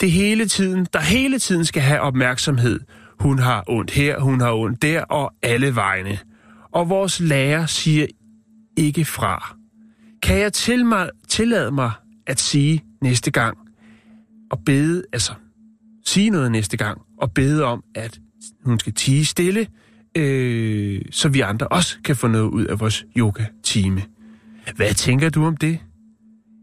[0.00, 2.80] Det hele tiden, der hele tiden skal have opmærksomhed.
[3.20, 6.18] Hun har ondt her, hun har ondt der, og alle vegne.
[6.72, 8.06] Og vores lærer siger
[8.76, 9.56] ikke fra.
[10.22, 11.90] Kan jeg til mig, tillade mig
[12.26, 13.58] at sige næste gang,
[14.50, 15.32] og bede, altså
[16.06, 18.18] sige noget næste gang, og bede om, at
[18.64, 19.66] hun skal tige stille,
[20.16, 24.02] øh, så vi andre også kan få noget ud af vores yoga-time.
[24.76, 25.78] Hvad tænker du om det?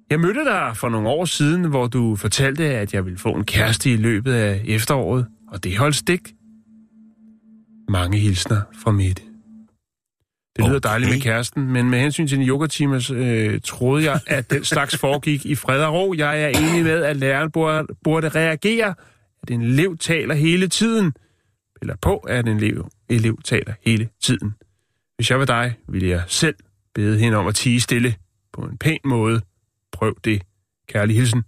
[0.09, 3.45] Jeg mødte dig for nogle år siden, hvor du fortalte, at jeg ville få en
[3.45, 6.33] kæreste i løbet af efteråret, og det holdt stik.
[7.89, 9.21] Mange hilsner fra Mette.
[10.55, 10.89] Det lyder Okay.
[10.89, 14.97] dejligt med kæresten, men med hensyn til din yogatimers, øh, troede jeg, at den slags
[15.01, 16.13] foregik i fred og ro.
[16.17, 18.93] Jeg er enig med, at læreren burde, burde reagere,
[19.43, 21.13] at en elev taler hele tiden,
[21.81, 24.53] eller på, at en elev, elev taler hele tiden.
[25.15, 26.55] Hvis jeg var dig, ville jeg selv
[26.95, 28.15] bede hende om at tige stille
[28.53, 29.41] på en pæn måde.
[29.95, 30.41] Prøv det.
[30.89, 31.43] Kærlig hilsen.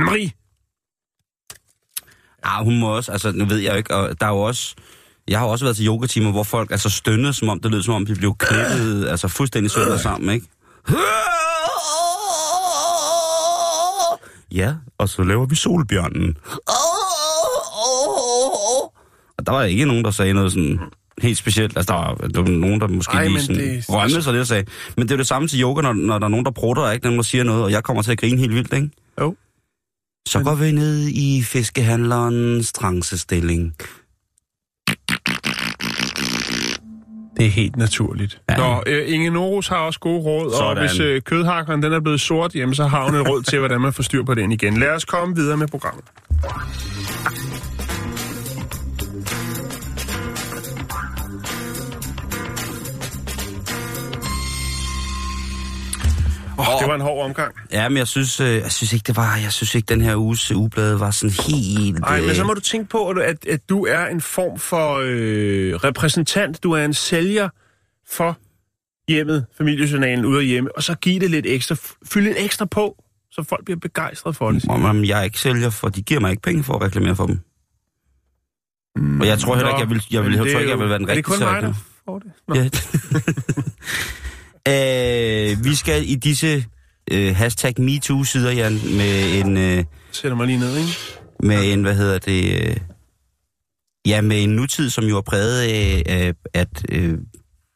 [0.00, 0.30] Anne-Marie.
[2.42, 4.74] Ah, hun må også, altså nu ved jeg jo ikke, og der er jo også,
[5.28, 7.94] jeg har også været til yogatimer, hvor folk altså stønnede, som om det lød som
[7.94, 10.46] om, de blev klippet, altså fuldstændig sønder sammen, ikke?
[14.52, 16.36] Ja, og så laver vi solbjørnen.
[19.38, 20.80] Og der var ikke nogen, der sagde noget sådan
[21.22, 21.76] helt specielt.
[21.76, 24.32] Altså, der var, der var nogen, der måske Ej, lige men sådan det- rømmede sig
[24.32, 24.64] lidt og sagde.
[24.96, 26.82] Men det er jo det samme til yoga, når, når der er nogen, der prutter,
[26.82, 28.90] og ikke nogen, der siger noget, og jeg kommer til at grine helt vildt, ikke?
[29.20, 29.36] Jo.
[30.28, 33.74] Så går vi ned i fiskehandlerens trancestilling.
[37.36, 38.40] Det er helt naturligt.
[38.50, 38.56] Ja.
[38.56, 40.88] Nå, øh, Inge Norus har også gode råd, og Sådan.
[40.88, 43.80] hvis øh, kødhakkeren den er blevet sort, jamen, så har hun et råd til, hvordan
[43.80, 44.76] man får styr på den igen.
[44.76, 46.04] Lad os komme videre med programmet.
[56.58, 57.54] Oh, det var en hård omgang.
[57.72, 60.16] Ja, men jeg synes, øh, jeg synes ikke, det var, jeg synes ikke, den her
[60.16, 62.00] uges øh, ugeblade var sådan helt...
[62.00, 65.00] Nej, men så øh, må du tænke på, at, at, du er en form for
[65.04, 66.62] øh, repræsentant.
[66.62, 67.48] Du er en sælger
[68.10, 68.38] for
[69.08, 71.76] hjemmet, familiejournalen ude af hjemme, og så giv det lidt ekstra,
[72.12, 74.64] fyld lidt ekstra på, så folk bliver begejstret for det.
[74.68, 77.26] Om jeg er ikke sælger, for de giver mig ikke penge for at reklamere for
[77.26, 77.40] dem.
[78.96, 80.88] Mm, og jeg tror heller ikke, jeg vil, jeg vil, jeg tror ikke, jeg vil
[80.88, 81.74] være den Er det rigtige kun mig, der sælger.
[82.04, 82.32] får det?
[82.48, 82.54] Nå.
[82.54, 82.68] Ja.
[84.68, 86.64] øh, vi skal i disse
[87.10, 90.92] øh, hashtag MeToo-sider, Jan, med en, øh, Sætter mig lige ned, ikke?
[91.42, 92.76] med en, hvad hedder det, øh,
[94.06, 97.18] ja, med en nutid, som jo er præget af, øh, at, øh,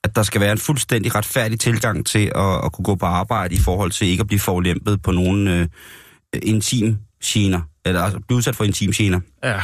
[0.05, 3.55] at der skal være en fuldstændig retfærdig tilgang til at, at kunne gå på arbejde
[3.55, 5.67] i forhold til ikke at blive forulæmpet på nogen øh,
[6.43, 9.21] intim gener, eller altså blive udsat for intim gener.
[9.45, 9.61] Ja.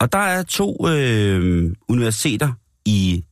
[0.00, 2.52] Og der er to øh, universiteter
[2.84, 3.24] i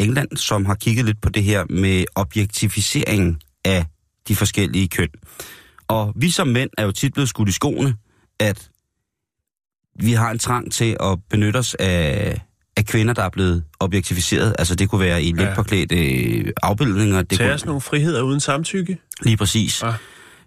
[0.00, 3.84] England, som har kigget lidt på det her med objektificering af
[4.28, 5.08] de forskellige køn.
[5.88, 7.94] Og vi som mænd er jo tit blevet skudt i skoene,
[8.40, 8.68] at
[10.00, 12.40] vi har en trang til at benytte os af,
[12.76, 14.54] af kvinder, der er blevet objektificeret.
[14.58, 17.22] Altså det kunne være i let påklædte øh, afbildninger.
[17.22, 18.98] Det Tag kunne, nogle friheder uden samtykke.
[19.22, 19.82] Lige præcis.
[19.82, 19.92] Ja.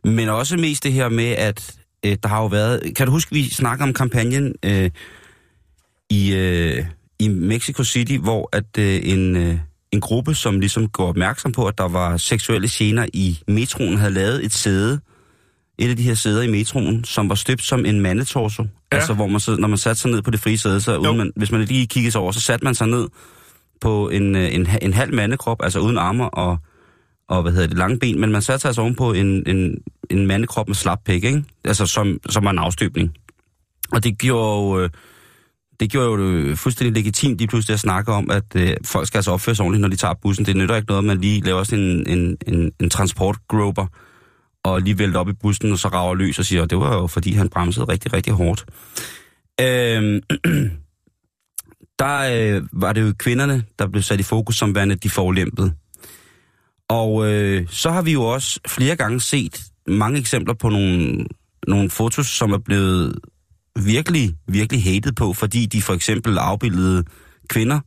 [0.03, 2.95] Men også mest det her med, at øh, der har jo været...
[2.95, 4.91] Kan du huske, vi snakker om kampagnen øh,
[6.09, 6.85] i, øh,
[7.19, 9.57] i Mexico City, hvor at øh, en, øh,
[9.91, 14.13] en gruppe, som ligesom går opmærksom på, at der var seksuelle scener i metroen, havde
[14.13, 14.99] lavet et sæde,
[15.77, 18.63] et af de her sæder i metroen, som var støbt som en mandetorso.
[18.63, 18.67] Ja.
[18.97, 21.17] Altså, hvor man så, når man satte sig ned på det frie sæde, så uden
[21.17, 23.07] man, hvis man lige kiggede sig over, så satte man sig ned
[23.81, 26.57] på en, øh, en, en halv mandekrop, altså uden armer og,
[27.29, 29.77] og hvad hedder det, lange ben, men man satte sig altså ovenpå en, en,
[30.09, 31.43] en mandekrop med slap pæk, ikke?
[31.65, 33.13] Altså, som, som var en afstøbning.
[33.91, 34.89] Og det gjorde jo, øh,
[35.83, 39.17] det gjorde jo det fuldstændig legitimt lige pludselig at snakke om, at øh, folk skal
[39.17, 40.45] altså opføre sig ordentligt, når de tager bussen.
[40.45, 43.87] Det nytter ikke noget, at man lige laver sådan en, en, en, en transportgrober,
[44.63, 46.95] og lige vælter op i bussen, og så rager løs og siger, at det var
[46.95, 48.65] jo fordi, han bremsede rigtig, rigtig hårdt.
[49.61, 50.21] Øh,
[51.99, 55.73] der øh, var det jo kvinderne, der blev sat i fokus som værende de forlæmpede.
[56.89, 61.25] Og øh, så har vi jo også flere gange set mange eksempler på nogle,
[61.67, 63.19] nogle fotos, som er blevet
[63.79, 67.03] virkelig, virkelig hated på, fordi de for eksempel afbildede
[67.47, 67.79] kvinder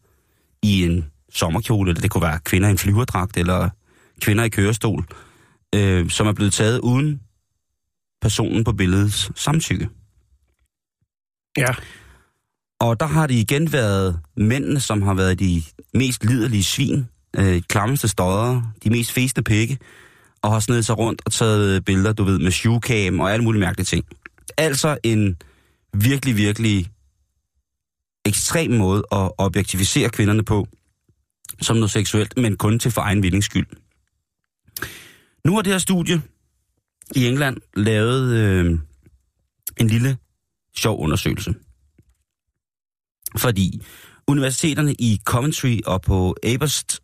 [0.63, 3.69] i en sommerkjole, eller det kunne være kvinder i en flyverdragt, eller
[4.21, 5.05] kvinder i kørestol,
[5.75, 7.21] øh, som er blevet taget uden
[8.23, 9.89] personen på billedets samtykke.
[11.59, 11.75] Ja.
[12.81, 15.63] Og der har det igen været mændene, som har været de
[15.95, 19.79] mest liderlige svin, øh, klammeste støder, de mest feste pikke,
[20.43, 23.61] og har snedet sig rundt og taget billeder, du ved, med shoecam og alle mulige
[23.61, 24.05] mærkelige ting.
[24.57, 25.37] Altså en
[26.03, 26.91] virkelig, virkelig
[28.25, 30.69] ekstrem måde at objektivisere kvinderne på,
[31.61, 33.67] som noget seksuelt, men kun til for egen vindings skyld.
[35.45, 36.23] Nu har det her studie
[37.17, 38.79] i England lavet øh,
[39.81, 40.19] en lille
[40.77, 41.55] sjov undersøgelse.
[43.37, 43.83] Fordi
[44.27, 47.03] universiteterne i Coventry og på Aberst,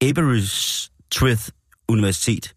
[0.00, 1.48] Aberystwyth
[1.88, 2.54] Universitet,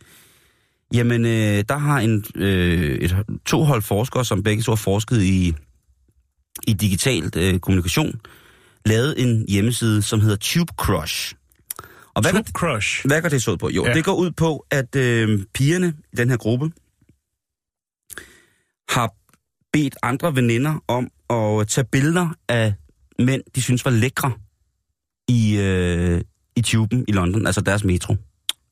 [0.94, 5.22] jamen øh, der har en, øh, et, to hold forskere, som begge to har forsket
[5.22, 5.54] i,
[6.68, 8.22] i digitalt øh, kommunikation,
[8.86, 11.36] lavet en hjemmeside, som hedder Tube Crush.
[12.14, 13.08] Og hvad, Tube Crush.
[13.08, 13.70] hvad går det så ud på?
[13.70, 13.86] Jo.
[13.86, 13.94] Ja.
[13.94, 16.72] det går ud på, at øh, pigerne i den her gruppe
[18.90, 19.14] har
[19.74, 22.74] bedt andre veninder om at tage billeder af
[23.20, 24.32] mænd, de synes var lækre
[25.28, 26.22] i, øh,
[26.56, 28.16] i tuben i London, altså deres metro.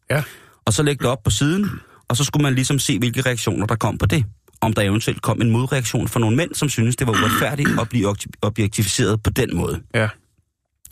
[0.09, 0.23] Ja.
[0.65, 1.69] Og så lægge det op på siden,
[2.13, 4.25] og så skulle man ligesom se, hvilke reaktioner der kom på det.
[4.61, 7.89] Om der eventuelt kom en modreaktion fra nogle mænd, som synes det var uretfærdigt at
[7.89, 9.81] blive obje- objektificeret på den måde.
[9.93, 10.09] Ja.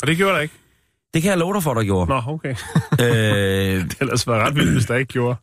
[0.01, 0.53] Og det gjorde der ikke?
[1.13, 2.09] Det kan jeg love dig for, der gjorde.
[2.09, 2.55] Nå, okay.
[3.01, 5.39] øh, det ellers var ret vildt, hvis der ikke gjorde.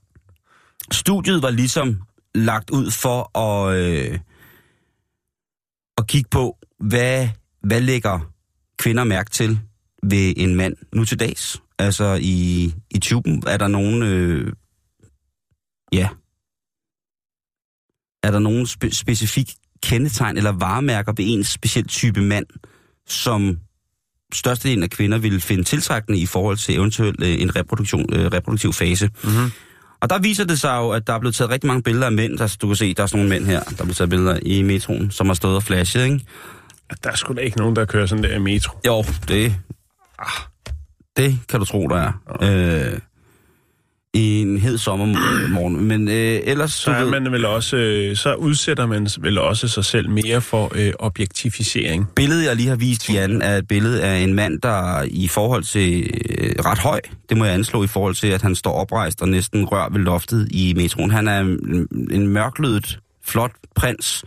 [0.90, 2.02] studiet var ligesom
[2.34, 4.18] lagt ud for at, øh,
[5.98, 7.28] at kigge på, hvad,
[7.62, 8.32] hvad lægger
[8.78, 9.58] kvinder mærke til
[10.02, 11.62] ved en mand nu til dags.
[11.78, 14.52] Altså i, i tuben er der nogen, øh,
[15.92, 16.08] ja,
[18.22, 19.50] er der nogen spe, specifik
[19.82, 22.46] kendetegn eller varemærker ved en speciel type mand,
[23.06, 23.58] som
[24.32, 28.72] størstedelen af kvinder vil finde tiltrækkende i forhold til eventuelt øh, en reproduktion, øh, reproduktiv
[28.72, 29.10] fase.
[29.24, 29.50] Mm-hmm.
[30.00, 32.12] Og der viser det sig jo, at der er blevet taget rigtig mange billeder af
[32.12, 32.38] mænd.
[32.38, 34.38] Der, du kan se, der er sådan nogle mænd her, der er blevet taget billeder
[34.42, 36.20] i metroen, som har stået og flashet, ikke?
[37.04, 38.78] Der er sgu da ikke nogen, der kører sådan der i metro.
[38.86, 39.54] Jo, det...
[40.18, 40.26] Ah,
[41.16, 42.12] det kan du tro, der er.
[42.42, 42.98] Øh,
[44.18, 45.84] I en hed sommermorgen.
[45.84, 46.72] Men øh, ellers...
[46.72, 50.40] Så, er ved- man vel også, øh, så udsætter man vel også sig selv mere
[50.40, 52.08] for øh, objektificering.
[52.16, 55.62] Billedet, jeg lige har vist, Jan, er et billede af en mand, der i forhold
[55.62, 59.22] til øh, ret høj, det må jeg anslå i forhold til, at han står oprejst
[59.22, 61.10] og næsten rør ved loftet i metroen.
[61.10, 64.24] Han er en, en mørklødet, flot prins,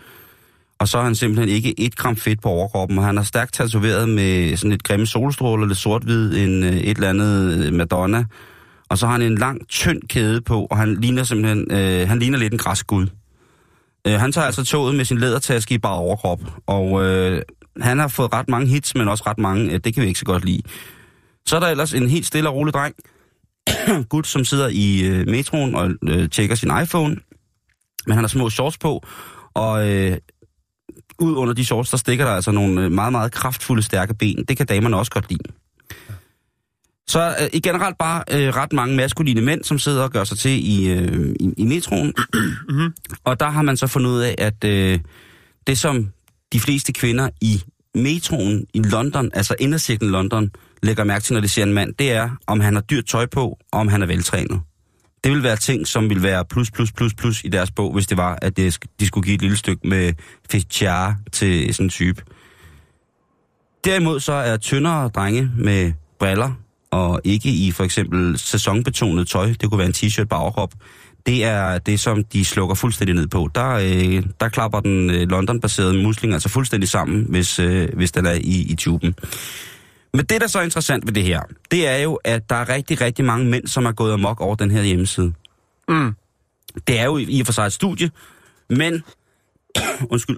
[0.80, 3.54] og så har han simpelthen ikke et gram fedt på overkroppen, og han er stærkt
[3.54, 8.25] tatoveret med sådan et grimme solstråler, lidt sort-hvid, en, øh, et eller andet Madonna,
[8.91, 12.19] og så har han en lang, tynd kæde på, og han ligner simpelthen, øh, han
[12.19, 13.08] ligner lidt en græsgud.
[14.08, 17.41] Øh, han tager altså toget med sin lædertaske i bare overkrop, og øh,
[17.82, 20.19] han har fået ret mange hits, men også ret mange, øh, det kan vi ikke
[20.19, 20.62] så godt lide.
[21.45, 22.95] Så er der ellers en helt stille og rolig dreng,
[24.10, 27.15] gut, som sidder i øh, metroen og øh, tjekker sin iPhone,
[28.06, 29.04] men han har små shorts på,
[29.54, 30.17] og øh,
[31.19, 34.45] ud under de shorts, der stikker der altså nogle øh, meget, meget kraftfulde, stærke ben.
[34.47, 35.54] Det kan damerne også godt lide.
[37.12, 40.38] Så øh, i generelt bare øh, ret mange maskuline mænd, som sidder og gør sig
[40.38, 42.13] til i, øh, i, i metroen.
[43.24, 45.00] Og der har man så fundet ud af, at øh,
[45.67, 46.10] det som
[46.54, 47.62] de fleste kvinder i
[47.95, 50.52] metroen i London, altså indercirklen London,
[50.84, 53.26] lægger mærke til, når de ser en mand, det er, om han har dyrt tøj
[53.26, 54.62] på, og om han er veltrænet.
[55.24, 58.08] Det vil være ting, som vil være plus, plus, plus, plus i deres bog, hvis
[58.08, 58.58] det var, at
[59.00, 60.13] de skulle give et lille stykke med
[60.52, 62.24] fetiare til sådan en type.
[63.86, 66.54] Derimod så er tyndere drenge med briller,
[66.91, 70.73] og ikke i for eksempel sæsonbetonet tøj, det kunne være en t-shirt overkrop,
[71.25, 73.49] det er det, som de slukker fuldstændig ned på.
[73.56, 78.25] Der, øh, der klapper den øh, London-baserede musling altså fuldstændig sammen, hvis, øh, hvis den
[78.25, 79.15] er i, i tuben.
[80.13, 82.69] Men det, der så er interessant ved det her, det er jo, at der er
[82.69, 85.34] rigtig, rigtig mange mænd, som er gået amok over den her hjemmeside.
[85.89, 86.15] Mm.
[86.88, 88.12] Det er jo i i og for sig et studie,
[88.69, 89.04] men...
[90.12, 90.38] undskyld.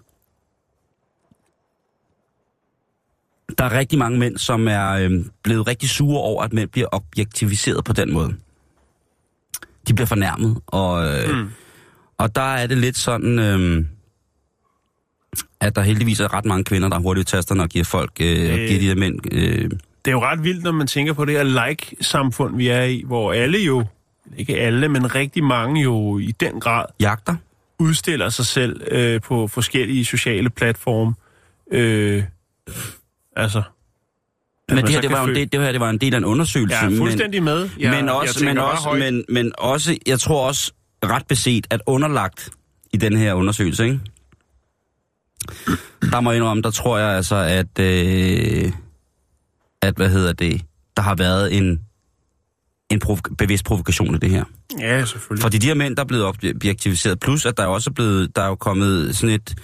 [3.57, 5.11] Der er rigtig mange mænd, som er øh,
[5.43, 8.35] blevet rigtig sure over, at mænd bliver objektiviseret på den måde.
[9.87, 11.49] De bliver fornærmet, og, øh, mm.
[12.17, 13.85] og der er det lidt sådan, øh,
[15.61, 18.67] at der heldigvis er ret mange kvinder, der hurtigt tasterne og giver folk, øh, øh.
[18.67, 19.19] giver de her mænd...
[19.31, 19.69] Øh,
[20.05, 23.03] Det er jo ret vildt, når man tænker på det her like-samfund, vi er i,
[23.05, 23.85] hvor alle jo,
[24.37, 27.35] ikke alle, men rigtig mange jo i den grad jagter.
[27.79, 31.13] udstiller sig selv øh, på forskellige sociale platforme.
[31.71, 32.23] Øh,
[33.35, 33.61] Altså,
[34.69, 36.25] Men det her, det var, en del, det her, det var en del af en
[36.25, 36.77] undersøgelse.
[36.77, 37.69] jeg er fuldstændig med.
[37.79, 40.71] Jeg, men, men jeg også, men, også, men, men også, jeg tror også
[41.05, 42.49] ret beset, at underlagt
[42.93, 43.99] i den her undersøgelse, ikke?
[46.11, 48.71] Der må jeg indrømme, der tror jeg altså, at, øh,
[49.81, 50.61] at hvad hedder det,
[50.97, 51.79] der har været en,
[52.89, 54.43] en provo- bevidst provokation i det her.
[54.79, 55.41] Ja, selvfølgelig.
[55.41, 58.41] Fordi de her mænd, der er blevet objektiviseret, plus at der er også blevet, der
[58.41, 59.55] er jo kommet sådan et...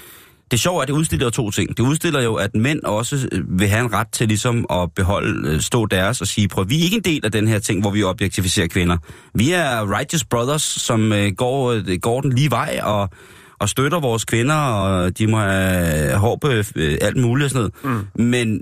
[0.51, 1.77] Det sjove er, at det udstiller to ting.
[1.77, 5.49] Det udstiller jo, at mænd også øh, vil have en ret til ligesom at beholde,
[5.49, 7.81] øh, stå deres og sige, prøv, vi er ikke en del af den her ting,
[7.81, 8.97] hvor vi objektiviserer kvinder.
[9.33, 13.09] Vi er righteous brothers, som øh, går, går den lige vej og,
[13.59, 16.47] og støtter vores kvinder, og de må have hår på
[17.01, 18.05] alt muligt og sådan noget.
[18.15, 18.23] Mm.
[18.23, 18.61] Men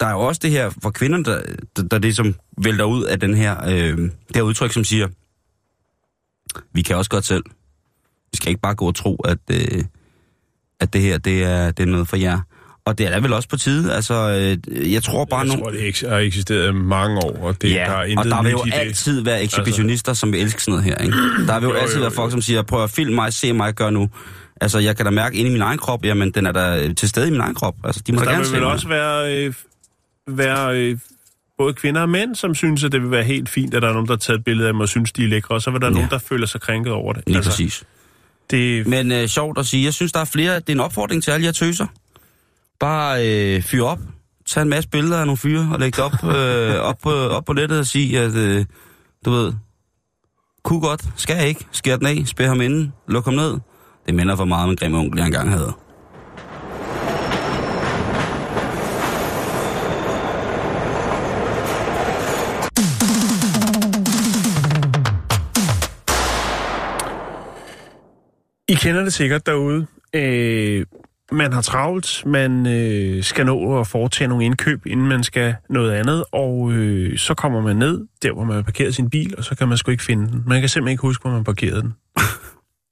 [0.00, 1.42] der er jo også det her for kvinderne, der,
[1.76, 5.08] der, der det som vælter ud af den her, øh, det her udtryk, som siger,
[6.72, 7.44] vi kan også godt selv.
[8.32, 9.84] Vi skal ikke bare gå og tro, at, øh,
[10.82, 12.38] at det her det er, det er noget for jer.
[12.84, 13.94] Og det er da vel også på tide.
[13.94, 14.14] Altså,
[14.74, 17.74] øh, jeg tror bare jeg tror, det har eksisteret i mange år, og det, Ja,
[17.74, 18.72] der er og intet der vil jo det.
[18.74, 20.20] altid være ekshibitionister, altså...
[20.20, 21.16] som vil elske sådan noget her, ikke?
[21.46, 23.52] Der vil jo, Jo, altid jo, være folk, som siger, prøv at filme mig, se
[23.52, 24.08] mig, gør nu.
[24.60, 26.94] Altså, jeg kan da mærke inde i min egen krop, jamen, den er der øh,
[26.94, 27.74] til stede i min egen krop.
[27.84, 28.72] Altså, de må Og da der gerne vil se vel mig.
[28.72, 29.54] også være, øh,
[30.28, 30.98] være øh,
[31.58, 33.92] både kvinder og mænd, som synes, at det vil være helt fint, at der er
[33.92, 35.70] nogen, der har taget et billede af dem og synes, de er lækre, og så
[35.70, 35.86] vil der.
[35.86, 35.92] Ja.
[35.92, 37.22] nogen, der føler sig krænket over det.
[37.26, 37.84] Lige altså, præcis.
[38.52, 41.22] Det, Men øh, sjovt at sige, jeg synes, der er flere, det er en opfordring
[41.22, 41.86] til alle jer tøser.
[42.80, 43.98] Bare øh, fyr op,
[44.46, 47.44] tag en masse billeder af nogle fyre og læg det op, øh, op, på, op
[47.44, 48.64] på nettet og sige, at øh,
[49.24, 49.52] du ved,
[50.64, 53.58] kunne godt, skal jeg ikke, skær den af, spær ham inden, luk ham ned.
[54.06, 55.72] Det minder for meget om en grim onkel, jeg engang havde.
[68.72, 69.86] I kender det sikkert derude.
[70.14, 70.86] Øh,
[71.32, 75.92] man har travlt, man øh, skal nå at foretage nogle indkøb, inden man skal noget
[75.92, 79.44] andet, og øh, så kommer man ned, der hvor man har parkeret sin bil, og
[79.44, 80.42] så kan man sgu ikke finde den.
[80.46, 81.92] Man kan simpelthen ikke huske, hvor man parkerede den.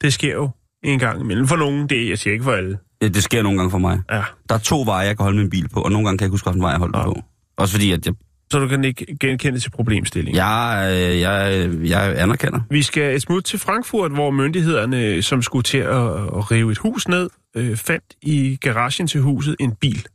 [0.03, 0.51] det sker jo
[0.85, 2.78] en gang imellem for nogen, det jeg siger ikke for alle.
[3.03, 4.01] Ja, det sker nogle gange for mig.
[4.11, 4.22] Ja.
[4.49, 6.26] Der er to veje, jeg kan holde min bil på, og nogle gange kan jeg
[6.26, 7.05] ikke huske, hvilken vej jeg holder Ja.
[7.05, 7.22] på.
[7.59, 8.14] Også fordi, at jeg,
[8.51, 10.36] Så du kan ikke genkende til problemstillingen.
[10.36, 12.61] jeg, øh, jeg, jeg anerkender.
[12.70, 16.78] Vi skal et smut til Frankfurt, hvor myndighederne, som skulle til at, at rive et
[16.78, 20.07] hus ned, øh, fandt i garagen til huset en bil.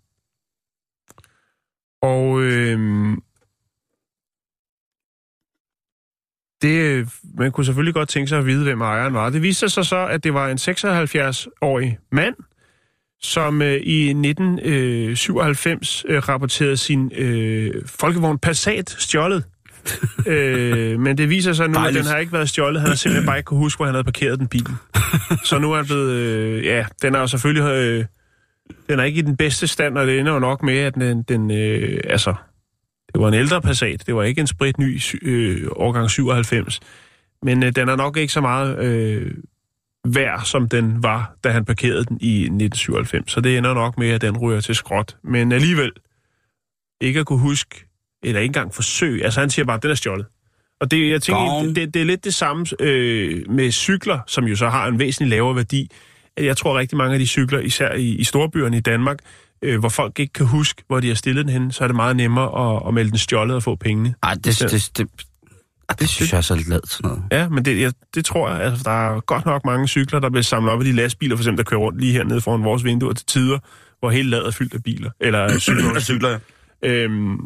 [2.01, 2.79] Og øh,
[6.61, 7.07] det,
[7.38, 9.29] man kunne selvfølgelig godt tænke sig at vide, hvem ejeren var.
[9.29, 12.36] Det viste sig så, at det var en 76-årig mand,
[13.26, 19.43] som øh, i 1997 øh, rapporterede sin øh, folkevogn Passat stjålet.
[20.28, 21.97] øh, men det viser sig nu, Dejligt.
[21.97, 22.82] at den har ikke været stjålet.
[22.82, 24.67] Han har simpelthen bare ikke kunne huske, hvor han havde parkeret den bil.
[25.49, 26.11] Så nu er han blevet...
[26.11, 27.63] Øh, ja, den er jo selvfølgelig...
[27.63, 28.05] Øh,
[28.89, 31.23] den er ikke i den bedste stand, og det ender jo nok med, at den...
[31.23, 32.34] den øh, altså,
[33.13, 34.03] det var en ældre Passat.
[34.07, 36.80] Det var ikke en sprit ny øh, årgang 97.
[37.43, 39.32] Men øh, den er nok ikke så meget øh,
[40.06, 43.32] værd, som den var, da han parkerede den i 1997.
[43.32, 45.18] Så det ender nok med, at den ryger til skråt.
[45.24, 45.91] Men alligevel
[47.01, 47.86] ikke at kunne huske,
[48.24, 49.24] eller ikke engang forsøge.
[49.24, 50.26] Altså han siger bare, at den er stjålet.
[50.80, 54.45] Og det, jeg tænker, det, det, det er lidt det samme øh, med cykler, som
[54.45, 55.91] jo så har en væsentlig lavere værdi.
[56.38, 59.20] Jeg tror rigtig mange af de cykler, især i, i storbyerne i Danmark,
[59.62, 61.95] øh, hvor folk ikke kan huske, hvor de har stillet den hen, så er det
[61.95, 64.16] meget nemmere at, at melde den stjålet og få pengene.
[64.24, 65.08] Ej, det, det, det,
[65.89, 67.23] det, det synes jeg er så lidt ladt sådan noget.
[67.31, 70.29] Ja, men det, jeg, det tror jeg, altså, der er godt nok mange cykler, der
[70.29, 72.83] bliver samlet op af de lastbiler, for eksempel, der kører rundt lige hernede foran vores
[72.83, 73.59] vinduer til tider,
[73.99, 75.11] hvor hele ladet er fyldt af biler.
[75.19, 75.99] Eller cykler.
[75.99, 76.39] cykler,
[76.83, 76.89] ja.
[76.89, 77.38] øhm,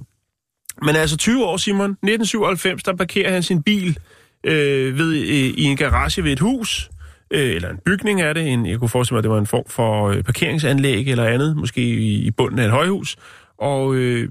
[0.81, 1.91] men altså 20 år, Simon.
[1.91, 3.97] 1997, der parkerer han sin bil
[4.43, 6.89] øh, ved, øh, i en garage ved et hus.
[7.31, 8.47] Øh, eller en bygning er det.
[8.47, 11.57] En, jeg kunne forestille mig, at det var en form for øh, parkeringsanlæg eller andet.
[11.57, 13.15] Måske i, i bunden af et højhus.
[13.57, 14.29] Og øh,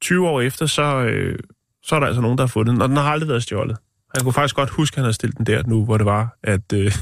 [0.00, 1.38] 20 år efter, så, øh,
[1.88, 2.82] så er der altså nogen, der har fundet den.
[2.82, 3.76] Og den har aldrig været stjålet.
[4.14, 6.36] Han kunne faktisk godt huske, at han havde stillet den der nu, hvor det var,
[6.42, 6.92] at øh,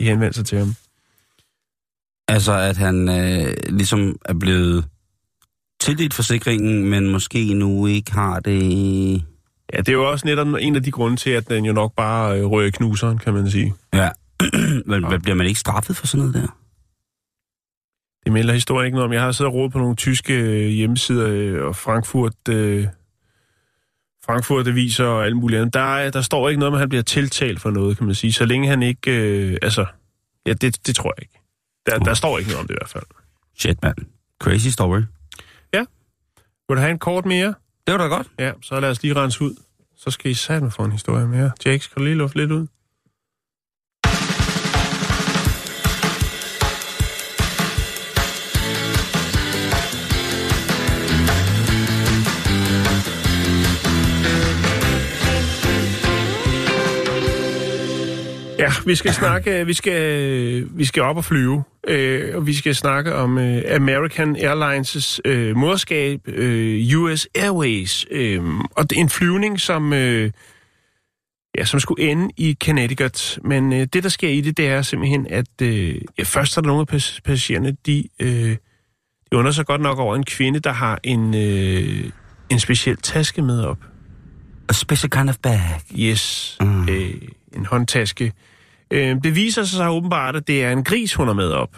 [0.00, 0.74] de henvendte sig til ham.
[2.28, 4.84] Altså, at han øh, ligesom er blevet
[5.80, 8.62] tildelt forsikringen, men måske nu ikke har det...
[9.72, 11.94] Ja, det er jo også netop en af de grunde til, at den jo nok
[11.96, 13.74] bare øh, rører knuseren, kan man sige.
[13.94, 14.10] Ja.
[14.86, 15.18] men ja.
[15.18, 16.58] bliver man ikke straffet for sådan noget der?
[18.24, 19.12] Det melder historien ikke noget om.
[19.12, 22.86] Jeg har siddet og rodet på nogle tyske øh, hjemmesider, øh, og Frankfurt, øh,
[24.26, 25.74] Frankfurt Aviser og alt muligt andet.
[25.74, 28.14] Der, er- der står ikke noget om, at han bliver tiltalt for noget, kan man
[28.14, 28.32] sige.
[28.32, 29.10] Så længe han ikke...
[29.10, 29.86] Øh, altså,
[30.46, 31.40] ja, det, det tror jeg ikke.
[31.86, 33.04] Der, der står ikke noget om det i hvert fald.
[33.58, 33.96] Shit, mand.
[34.40, 35.00] Crazy story.
[36.68, 37.54] Vil du have en kort mere?
[37.86, 38.26] Det var da godt.
[38.38, 39.54] Ja, så lad os lige rense ud.
[39.96, 41.50] Så skal I satme få en historie mere.
[41.66, 42.66] Jake, skal du lige lufte lidt ud?
[58.86, 63.14] Vi skal snakke, vi skal, vi skal op og flyve, øh, og vi skal snakke
[63.14, 69.60] om øh, American Airlines' øh, moderskab, øh, US Airways, øh, og det er en flyvning,
[69.60, 70.30] som, øh,
[71.58, 73.38] ja, som skulle ende i Connecticut.
[73.44, 76.60] Men øh, det, der sker i det, det er simpelthen, at øh, ja, først er
[76.60, 78.56] der nogle af pas- passagererne, de, øh,
[79.30, 82.10] de undrer sig godt nok over en kvinde, der har en, øh,
[82.50, 83.78] en speciel taske med op.
[84.68, 85.60] A special kind of bag.
[85.98, 86.88] Yes, mm.
[86.88, 87.14] øh,
[87.52, 88.32] en håndtaske.
[88.94, 91.76] Øh, det viser sig så åbenbart, at det er en gris, hun har med op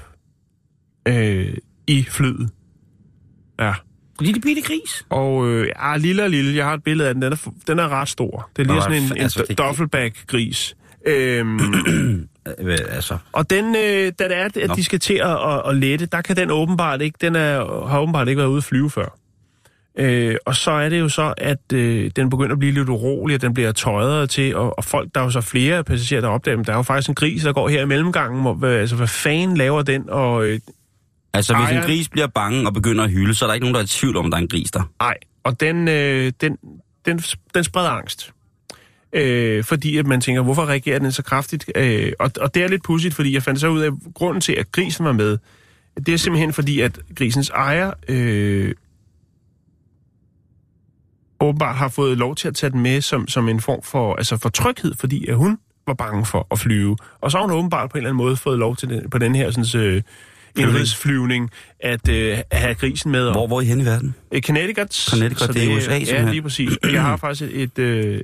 [1.09, 1.55] øh,
[1.87, 2.51] i flyet.
[3.61, 3.75] Ja,
[4.21, 5.07] Lille bitte gris.
[5.09, 7.79] og øh, ja, lille og lille, jeg har et billede af den, den er, den
[7.79, 8.51] er ret stor.
[8.57, 10.77] Det er lige sådan en, altså, en duffelbag-gris.
[11.07, 11.59] Øhm,
[12.59, 15.77] Øh, altså, og den, øh, da det er, at de skal til at, at, at
[15.77, 18.91] lette, der kan den åbenbart ikke, den er, har åbenbart ikke været ude at flyve
[18.91, 19.19] før.
[19.99, 23.35] Øh, og så er det jo så, at øh, den begynder at blive lidt urolig,
[23.35, 26.29] og den bliver tøjet til, og, og folk, der er jo så flere passagerer, der
[26.29, 28.41] opdager, at der er jo faktisk en gris, der går her i mellemgangen.
[28.41, 30.11] Hvor, hvad, altså, hvad fanden laver den?
[30.11, 30.61] Og øh,
[31.35, 33.65] altså hvis en Ejeren- gris bliver bange og begynder at hylde, så er der ikke
[33.65, 34.83] nogen, der er i tvivl om, at der er en gris der.
[35.01, 36.59] ej, og den, øh, den,
[37.07, 37.23] den,
[37.55, 38.33] den spreder angst.
[39.13, 41.71] Øh, fordi at man tænker, hvorfor reagerer den så kraftigt?
[41.75, 44.41] Øh, og, og det er lidt pudsigt, fordi jeg fandt så ud af, at grunden
[44.41, 45.39] til, at grisen var med,
[46.07, 48.75] det er simpelthen fordi, at grisens ejer øh,
[51.41, 54.37] åbenbart har fået lov til at tage den med som, som en form for, altså
[54.37, 56.97] for tryghed, fordi at hun var bange for at flyve.
[57.21, 59.19] Og så har hun åbenbart på en eller anden måde fået lov til den, på
[59.19, 60.03] den her sådan, øh,
[60.57, 63.31] indrigsflyvning at øh, at have grisen med.
[63.31, 64.15] Hvor, hvor er I hen i verden?
[64.33, 64.95] Øh, Connecticut.
[65.11, 66.29] Connecticut, Så det er USA Ja, simpelthen.
[66.31, 66.79] lige præcis.
[66.93, 68.21] Jeg har faktisk et, et øh,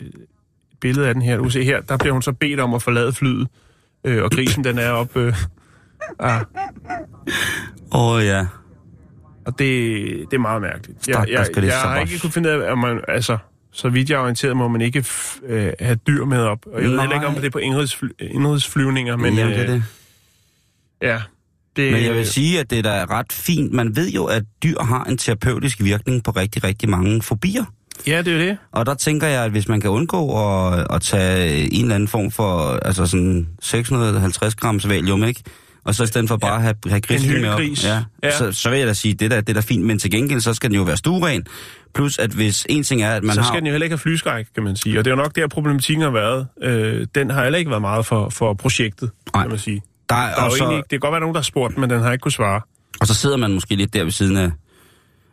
[0.81, 1.37] billede af den her.
[1.37, 3.49] Du kan se her, der bliver hun så bedt om at forlade flyet.
[4.05, 5.17] Øh, og grisen, den er op...
[5.17, 5.35] Øh,
[6.19, 6.41] ah,
[7.95, 8.47] Åh oh, ja.
[9.47, 9.68] Og det,
[10.30, 11.09] det er meget mærkeligt.
[11.09, 13.01] Jeg, jeg, jeg så har ikke kunnet finde ud af, om man...
[13.09, 13.38] Altså,
[13.72, 16.59] så vidt jeg er orienteret, må man ikke f- øh, have dyr med op.
[16.66, 17.05] Og jeg ved Nej.
[17.05, 19.22] heller ikke, om det er på indrigsfly- indrigsflyvninger, men...
[19.24, 19.84] Men, Jamen, det er øh, det.
[21.03, 21.20] Ja.
[21.76, 23.72] Det, Men jeg vil sige, at det er da ret fint.
[23.72, 27.64] Man ved jo, at dyr har en terapeutisk virkning på rigtig, rigtig mange fobier.
[28.07, 28.57] Ja, det er det.
[28.72, 32.09] Og der tænker jeg, at hvis man kan undgå at, at tage en eller anden
[32.09, 35.43] form for, altså sådan 650 grams valium, ikke?
[35.85, 37.61] Og så i stedet for bare at have, have grisen med op.
[37.85, 38.39] Ja, Ja.
[38.39, 40.41] Så, så vil jeg da sige, det der, det er da fint, men til gengæld,
[40.41, 41.43] så skal den jo være stueren.
[41.95, 43.49] Plus, at hvis en ting er, at man så har...
[43.49, 44.99] skal den jo heller ikke have flyskræk, kan man sige.
[44.99, 46.47] Og det er jo nok der, problematikken har været.
[46.62, 49.43] Øh, den har heller ikke været meget for, for projektet, Nej.
[49.43, 49.83] kan man sige.
[50.09, 51.78] der, Der er og, jo så, ikke- det kan godt være nogen, der har spurgt,
[51.78, 52.61] men den har ikke kunne svare.
[53.01, 54.51] og så sidder man måske lidt der ved siden af...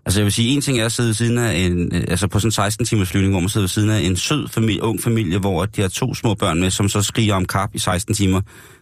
[0.06, 1.96] Altså jeg vil sige, en ting er at sidde ved siden af en...
[1.96, 4.16] øh, Altså på sådan en 16 timers flyvning, hvor man sidder ved siden af en
[4.16, 7.46] sød familie, ung familie, hvor de har to små børn med, som så skriger om
[7.46, 8.42] kap i 16 timer.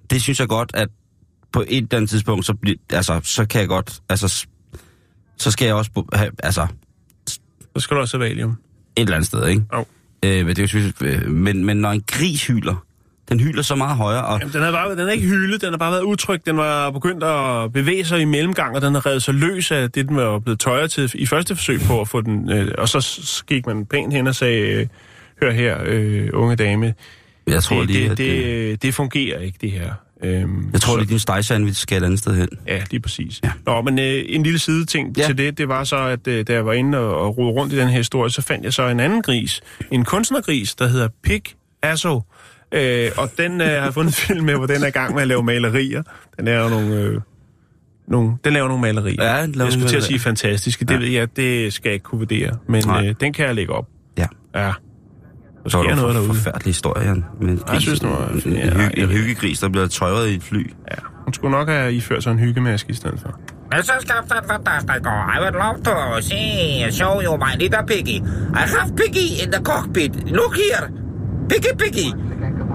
[0.09, 0.88] Det synes jeg godt, at
[1.52, 4.00] på et eller andet tidspunkt, så, bliver, altså, så kan jeg godt...
[4.10, 4.48] Altså,
[5.38, 6.68] så skal jeg også have, altså,
[7.76, 8.50] Så skal du også have valium.
[8.50, 8.58] et
[9.02, 9.64] eller andet sted, ikke?
[9.74, 9.86] Jo.
[10.26, 12.86] Øh, men, det er jo øh, men, men når en gris hyler,
[13.30, 15.70] den hyler så meget højere, og Jamen, den har, bare, den har ikke hyldet, den
[15.70, 16.45] har bare været utryg.
[16.45, 19.91] Den var begyndt at bevæge sig i mellemgang, og den har reddet sig løs af
[19.91, 22.52] det, den var blevet tøjet til i første forsøg på at få den.
[22.52, 24.88] Øh, og så gik man pænt hen og sagde, øh,
[25.41, 26.93] hør her, øh, unge dame,
[27.48, 29.93] jeg tror det, lige, det, at, det, øh, det, det fungerer ikke, det her.
[30.24, 32.47] Øhm, jeg tror så- lige, din stegsandwich skal et andet sted hen.
[32.68, 33.39] Ja, lige præcis.
[33.43, 33.51] Ja.
[33.65, 35.22] Nå, men øh, en lille sideting Ja.
[35.22, 35.28] ja.
[35.28, 37.74] til det, det var så, at øh, da jeg var inde og, og rode rundt
[37.74, 39.61] i den her historie, så fandt jeg så en anden gris.
[39.91, 41.41] En kunstnergris, der hedder Pig
[41.84, 42.22] Asso.
[42.72, 45.22] Øh, og den øh, har jeg fundet film med, hvor den er i gang med
[45.22, 46.03] at lave malerier.
[46.38, 46.95] Den laver nogle...
[46.95, 47.22] Øh,
[48.07, 49.24] nogle, den laver nogle malerier.
[49.36, 50.86] Ja, den laver jeg skulle til at sige fantastiske.
[50.86, 50.99] Det Ja.
[50.99, 52.57] ved jeg, det skal jeg ikke kunne vurdere.
[52.68, 53.07] Men Nej.
[53.07, 53.88] øh, den kan jeg lægge op.
[54.18, 54.26] Ja.
[54.55, 54.72] Ja.
[55.74, 56.28] Var sker det noget en derude.
[56.34, 57.24] forfærdelig historie.
[57.41, 59.88] Med en, jeg synes, det var- en, en, ja, hygge, jeg en hyggegris, der bliver
[59.88, 60.74] tøjet i et fly.
[60.91, 60.95] Ja.
[61.26, 63.39] Hun skulle nok have iført sig en hyggemaske i stedet for.
[63.72, 65.09] This is Captain Fantastico.
[65.36, 68.18] I would love to see, show you my little piggy.
[68.61, 70.11] I have Piggy in the cockpit.
[70.39, 70.86] Look here.
[71.49, 72.09] Piggy, Piggy.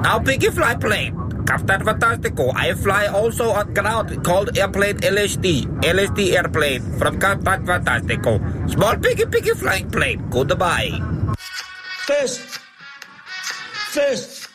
[0.07, 1.13] Now Piggy fly plane.
[1.47, 2.45] Captain Fantastico.
[2.67, 5.47] I fly also on ground called airplane LSD.
[5.95, 8.33] LSD airplane from Captain Fantastico.
[8.75, 10.21] Small Piggy, Piggy flying plane.
[10.31, 10.91] Goodbye.
[12.07, 12.62] Fest!
[13.95, 14.51] Fest!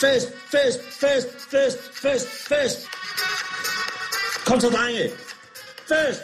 [0.00, 2.88] Fest, fest, fest, fest, fest, fest!
[4.46, 5.10] Kom så, drenge!
[5.88, 6.22] Fest!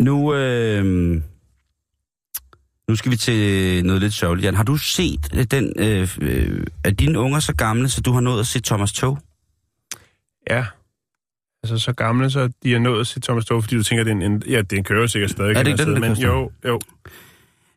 [0.00, 0.84] Nu, øh,
[2.88, 4.54] nu skal vi til noget lidt sørgeligt, Jan.
[4.54, 5.72] Har du set øh, den...
[5.76, 9.18] Øh, øh, er dine unger så gamle, så du har nået at se Thomas Tog?
[10.50, 10.66] Ja.
[11.62, 14.10] Altså så gamle, så de er nået at se Thomas Tove, fordi du tænker, det
[14.10, 15.56] er en, en ja, den kører sikkert stadig.
[15.56, 16.80] Er det ikke man den, der sige, men jo, jo.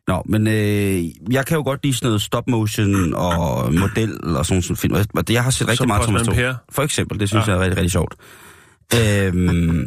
[0.08, 4.46] Nå, men øh, jeg kan jo godt lide sådan noget stop motion og model og
[4.46, 4.94] sådan nogle film.
[5.14, 6.28] Og det, jeg har set rigtig Som meget Thomas.
[6.28, 6.54] Per.
[6.70, 7.52] For eksempel, det synes Ja.
[7.52, 8.14] jeg er rigtig, rigtig sjovt.
[8.94, 9.86] Øhm,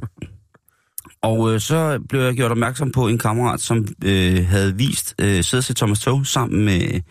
[1.30, 5.44] og øh, så blev jeg gjort opmærksom på en kammerat, som øh, havde vist øh,
[5.44, 7.02] sidde til Thomas Tog sammen med,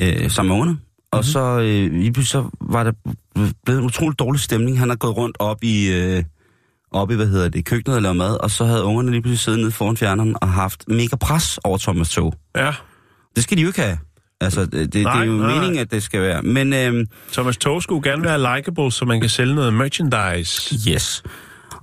[0.00, 0.78] øh, sammen med ungerne.
[1.12, 1.22] Og mm-hmm.
[1.22, 2.92] så øh, lige pludselig så var der
[3.64, 4.78] blevet en utrolig dårlig stemning.
[4.78, 6.24] Han har gået rundt op i, øh,
[6.92, 9.38] op i hvad hedder det, køkkenet og lavet mad, og så havde ungerne lige pludselig
[9.38, 12.34] siddet nede foran fjerneren og haft mega pres over Thomas Tog.
[12.56, 12.72] Ja.
[13.36, 13.98] Det skal de jo ikke have.
[14.40, 15.54] Altså, det, Nej, det er jo nej.
[15.54, 16.42] meningen, at det skal være.
[16.42, 20.90] Men øh, Thomas Tog skulle gerne være likable, så man kan sælge noget merchandise.
[20.90, 21.22] yes.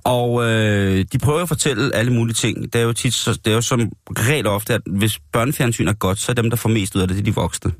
[0.04, 2.72] Og øh, de prøver at fortælle alle mulige ting.
[2.72, 5.92] Det er jo tit, så, det er jo som regel ofte, at hvis børnefjernsyn er
[5.92, 7.72] godt, så er dem, der får mest ud af det, det er de voksne.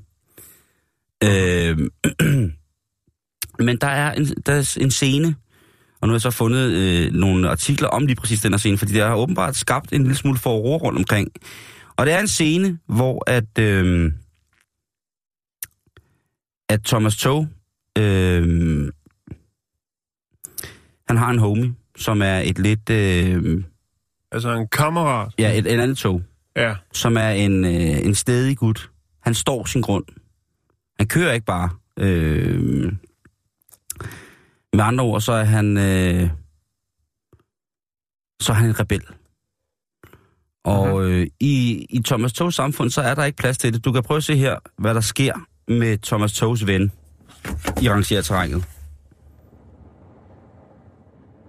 [1.25, 1.79] Øh,
[3.67, 5.35] men der er, en, der er en scene,
[6.01, 8.79] og nu har jeg så fundet øh, nogle artikler om lige præcis den her scene,
[8.79, 11.29] fordi det har åbenbart skabt en lille smule forår rundt omkring.
[11.97, 14.13] Og det er en scene, hvor at, øh,
[16.69, 17.49] at Thomas Tog,
[17.99, 18.93] øh,
[21.09, 23.65] han har en homie, som er et lidt, øh,
[24.33, 25.33] Altså en kammerat.
[25.39, 26.23] ja, et, et andet tog,
[26.57, 26.75] Ja.
[26.93, 28.91] som er en, øh, en stedig gut.
[29.23, 30.05] Han står sin grund.
[30.99, 31.71] Han kører ikke bare.
[31.99, 32.93] Øh,
[34.79, 36.31] med andre ord, så er han, øh,
[38.41, 39.03] så er han en rebel.
[40.65, 43.85] Og øh, i, i Thomas Togs samfund, så er der ikke plads til det.
[43.85, 45.35] Du kan prøve at se her, hvad der sker
[45.69, 46.93] med Thomas Togs ven
[47.83, 48.65] i rangerterrænet.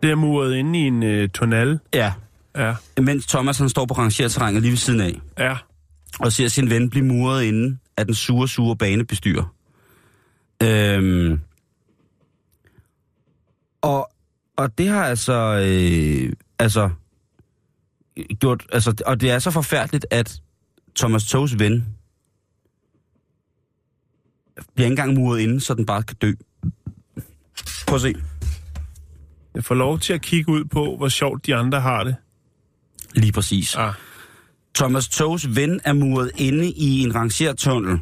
[0.04, 1.80] Det er muret inde i en øh, tunnel.
[1.94, 2.14] Ja,
[2.58, 2.76] Ja.
[3.02, 5.20] mens Thomas han står på rangerterrænet lige ved siden af.
[5.40, 5.58] Ja.
[6.20, 9.54] og ser sin ven blive muret inde af den sure, sure banebestyrer.
[10.64, 11.40] Øhm,
[13.82, 14.12] og,
[14.56, 16.90] og det har altså, øh, altså,
[18.40, 20.42] gjort, altså, og det er så forfærdeligt, at
[20.96, 21.86] Thomas Togs ven
[24.76, 26.34] bliver ikke engang muret inde, så den bare kan dø.
[27.88, 28.16] Prøv at se.
[29.56, 32.16] Jeg får lov til at kigge ud på, hvor sjovt de andre har det.
[33.14, 33.76] Lige præcis.
[33.76, 33.94] Ah.
[34.76, 38.00] Thomas Togs ven er muret inde i en rangertunnel,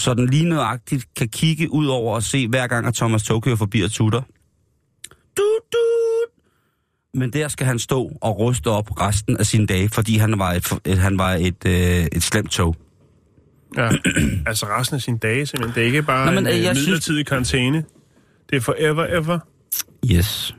[0.00, 3.42] så den lige nøjagtigt kan kigge ud over og se, hver gang at Thomas Tog
[3.42, 4.22] kører forbi og tutter.
[5.36, 6.44] Dut, dut.
[7.14, 10.52] Men der skal han stå og ruste op resten af sine dage, fordi han var
[10.52, 12.76] et, et, han var et, øh, et slemt tog.
[13.76, 13.90] Ja.
[14.46, 15.74] altså resten af sine dage simpelthen.
[15.74, 17.84] Det er ikke bare Nå, men, en øh, øh, jeg synes- midlertidig karantæne.
[18.50, 19.38] Det er forever, ever.
[20.12, 20.54] Yes.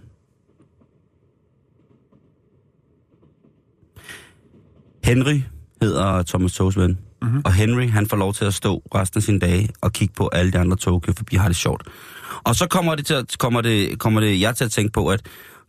[5.04, 5.40] Henry
[5.82, 6.98] hedder Thomas Togs ven.
[7.22, 7.42] Mm-hmm.
[7.46, 10.30] Og Henry, han får lov til at stå resten af sine dage og kigge på
[10.34, 11.84] alle de andre tog, forbi har det sjovt.
[12.44, 15.08] Og så kommer det, til at, kommer, det, kommer det jeg til at tænke på,
[15.08, 15.22] at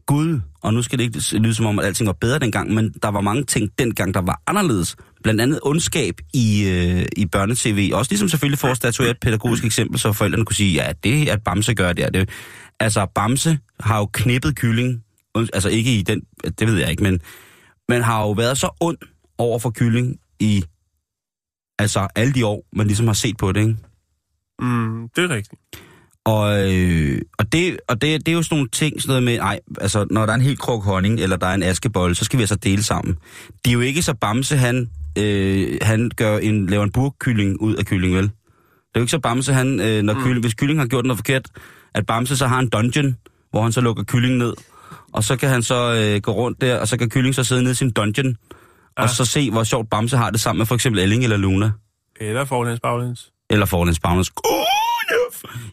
[0.07, 2.94] Gud, og nu skal det ikke lyde som om, at alting var bedre dengang, men
[3.03, 4.96] der var mange ting dengang, der var anderledes.
[5.22, 7.94] Blandt andet ondskab i, øh, i børnetv.
[7.94, 11.28] Også ligesom selvfølgelig for at statuere et pædagogisk eksempel, så forældrene kunne sige, ja, det
[11.28, 12.28] at Bamse gør det, er det.
[12.80, 15.03] Altså, Bamse har jo knippet kylling,
[15.34, 16.22] altså ikke i den,
[16.59, 17.20] det ved jeg ikke, men,
[17.88, 18.98] men har jo været så ond
[19.38, 20.64] over for kylling i,
[21.82, 23.76] altså alle de år, man ligesom har set på det, ikke?
[24.60, 25.60] Mm, det er rigtigt.
[26.24, 29.38] Og, øh, og, det, og det, det er jo sådan nogle ting, sådan noget med,
[29.38, 32.24] ej, altså, når der er en helt krog honning, eller der er en askebolle, så
[32.24, 33.18] skal vi altså dele sammen.
[33.64, 37.74] Det er jo ikke så Bamse, han, øh, han gør en, laver en burkylling ud
[37.74, 38.22] af kylling, vel?
[38.22, 38.30] Det
[38.94, 40.22] er jo ikke så Bamse, han, øh, når mm.
[40.22, 41.48] kylling, hvis kylling har gjort noget forkert,
[41.94, 43.16] at Bamse så har en dungeon,
[43.50, 44.54] hvor han så lukker kyllingen ned,
[45.12, 47.62] og så kan han så øh, gå rundt der, og så kan kyllingen så sidde
[47.62, 48.36] nede i sin dungeon,
[48.97, 51.72] og så se, hvor sjovt Bamse har det sammen med for eksempel Elling eller Luna.
[52.20, 53.32] Eller forlæns baglæns.
[53.51, 54.30] Eller Forlæns Bagners.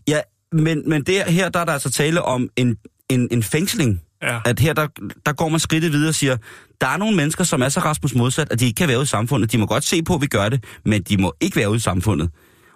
[0.08, 0.20] Ja,
[0.52, 2.78] men, men det, her der er der altså tale om en,
[3.10, 4.02] en, en fængsling.
[4.22, 4.40] Ja.
[4.46, 4.88] At her der,
[5.26, 6.38] der går man skridtet videre og siger,
[6.82, 9.04] der er nogle mennesker, som er så Rasmus modsat, at de ikke kan være ude
[9.04, 9.52] i samfundet.
[9.52, 11.78] De må godt se på, at vi gør det, men de må ikke være ude
[11.78, 12.30] i samfundet.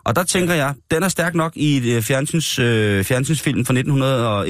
[0.06, 3.74] Og der tænker jeg, den er stærk nok i et øh, fjernsyns, øh, fjernsynsfilm fra
[3.74, 4.50] 1900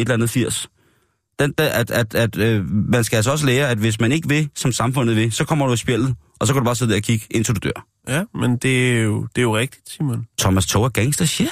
[1.39, 4.29] Den, der, at, at, at øh, man skal altså også lære, at hvis man ikke
[4.29, 6.91] vil, som samfundet vil, så kommer du i spjældet, og så kan du bare sidde
[6.91, 7.85] der og kigge, indtil du dør.
[8.07, 10.27] Ja, men det er jo, det er jo rigtigt, Simon.
[10.39, 11.49] Thomas Tog er gangster shit.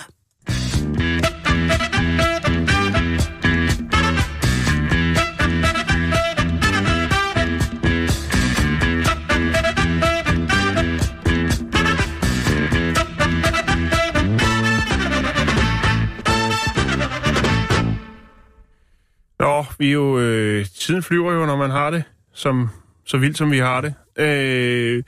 [19.42, 20.20] Nå, vi er jo...
[20.20, 22.70] Øh, tiden flyver jo, når man har det, som,
[23.06, 23.94] så vildt som vi har det.
[24.18, 24.26] Øh,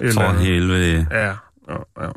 [0.00, 1.06] eller, For helvede.
[1.10, 2.08] Ja, ja, ja.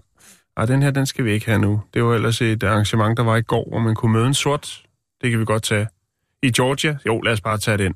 [0.57, 1.81] Ej, den her, den skal vi ikke have nu.
[1.93, 4.81] Det var ellers et arrangement, der var i går, hvor man kunne møde en sort.
[5.21, 5.87] Det kan vi godt tage.
[6.43, 6.97] I Georgia?
[7.05, 7.95] Jo, lad os bare tage den.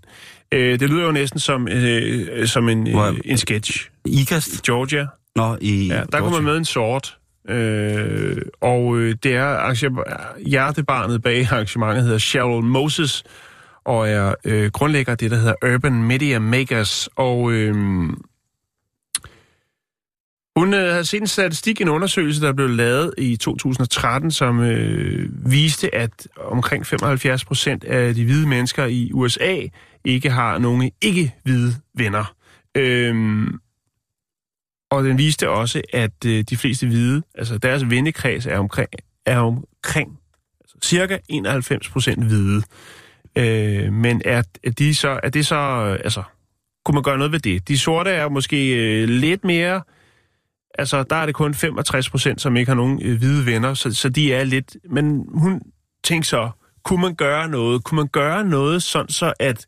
[0.51, 3.89] Øh, det lyder jo næsten som, øh, som en, øh, en sketch.
[4.05, 4.63] Ikast?
[4.63, 5.87] Georgia, Nå, i...
[5.87, 7.17] ja, der kunne man møde en sort.
[7.49, 13.23] Øh, og øh, det er arrange- hjertebarnet bag arrangementet hedder Cheryl Moses,
[13.85, 17.09] og er øh, grundlægger af det, der hedder Urban Media Makers.
[17.15, 17.75] Og øh,
[20.55, 25.29] Hun øh, havde set en statistik, en undersøgelse, der blev lavet i 2013, som øh,
[25.51, 29.57] viste, at omkring 75 procent af de hvide mennesker i USA
[30.05, 32.35] ikke har nogen ikke-hvide venner.
[32.77, 33.47] Øh,
[34.93, 38.89] og den viste også, at øh, de fleste hvide, altså deres vennekreds er omkring,
[39.25, 40.19] er omkring
[40.61, 42.63] altså cirka 91 procent hvide.
[43.35, 46.23] Øh, men er, er, de så, er det så, øh, altså,
[46.85, 47.67] kunne man gøre noget ved det?
[47.67, 49.81] De sorte er måske øh, lidt mere,
[50.77, 53.93] altså der er det kun 65 procent, som ikke har nogen øh, hvide venner, så,
[53.93, 55.61] så de er lidt, men hun
[56.03, 56.49] tænkte så,
[56.83, 57.83] kunne man gøre noget?
[57.83, 59.65] Kunne man gøre noget sådan så, at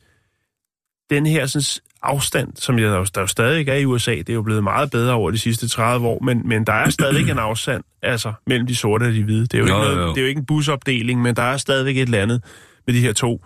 [1.10, 4.42] den her sådan, afstand, som jeg, der, jo, stadig er i USA, det er jo
[4.42, 7.84] blevet meget bedre over de sidste 30 år, men, men der er stadig en afstand
[8.04, 9.42] altså, mellem de sorte og de hvide.
[9.42, 10.10] Det er, jo Jo, ikke noget, jo.
[10.10, 12.44] det er jo ikke en busopdeling, men der er stadigvæk et eller andet
[12.88, 13.46] med de her to.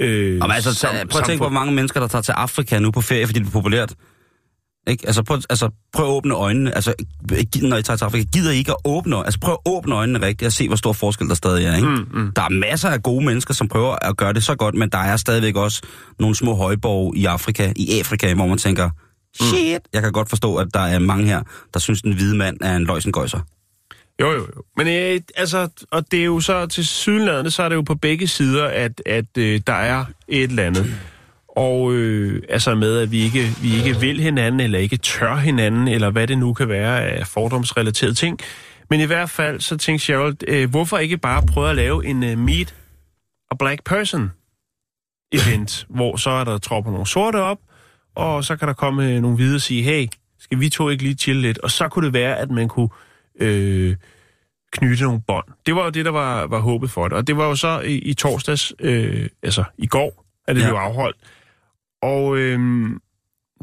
[0.00, 2.78] Øh, Jamen, altså, sam- prøv at tænke på, hvor mange mennesker, der tager til Afrika
[2.78, 3.94] nu på ferie, fordi det er populært.
[4.86, 5.06] Ikke?
[5.06, 6.74] Altså, prøv, altså, prøv at åbne øjnene.
[6.74, 6.94] Altså,
[7.62, 10.26] når I tager til Afrika, gider I ikke at åbne Altså, prøv at åbne øjnene
[10.26, 11.76] rigtigt og se, hvor stor forskel der stadig er.
[11.76, 11.88] Ikke?
[11.88, 12.32] Mm, mm.
[12.36, 14.98] Der er masser af gode mennesker, som prøver at gøre det så godt, men der
[14.98, 15.82] er stadigvæk også
[16.18, 18.90] nogle små højborg i Afrika, i Afrika, hvor man tænker,
[19.40, 21.42] shit, jeg kan godt forstå, at der er mange her,
[21.74, 23.40] der synes, den hvide mand er en løjsengøjser.
[24.20, 24.62] Jo, jo, jo.
[24.76, 27.94] Men øh, altså, og det er jo så til sydenladende, så er det jo på
[27.94, 30.94] begge sider, at, at øh, der er et eller andet.
[31.56, 35.88] Og øh, altså med, at vi ikke, vi ikke vil hinanden, eller ikke tør hinanden,
[35.88, 38.38] eller hvad det nu kan være af fordomsrelaterede ting.
[38.90, 42.24] Men i hvert fald, så tænkte Cheryl, øh, hvorfor ikke bare prøve at lave en
[42.24, 42.74] øh, Meet
[43.50, 44.30] a Black Person
[45.32, 47.58] event, hvor så er der tropper nogle sorte op,
[48.14, 50.06] og så kan der komme øh, nogle hvide og sige, hey,
[50.38, 51.58] skal vi to ikke lige chille lidt?
[51.58, 52.88] Og så kunne det være, at man kunne
[53.40, 53.96] øh,
[54.72, 55.44] knytte nogle bånd.
[55.66, 57.12] Det var jo det, der var, var håbet for det.
[57.16, 60.66] Og det var jo så i, i torsdags, øh, altså i går, at det Ja.
[60.68, 61.16] blev afholdt.
[62.04, 62.90] Og øh,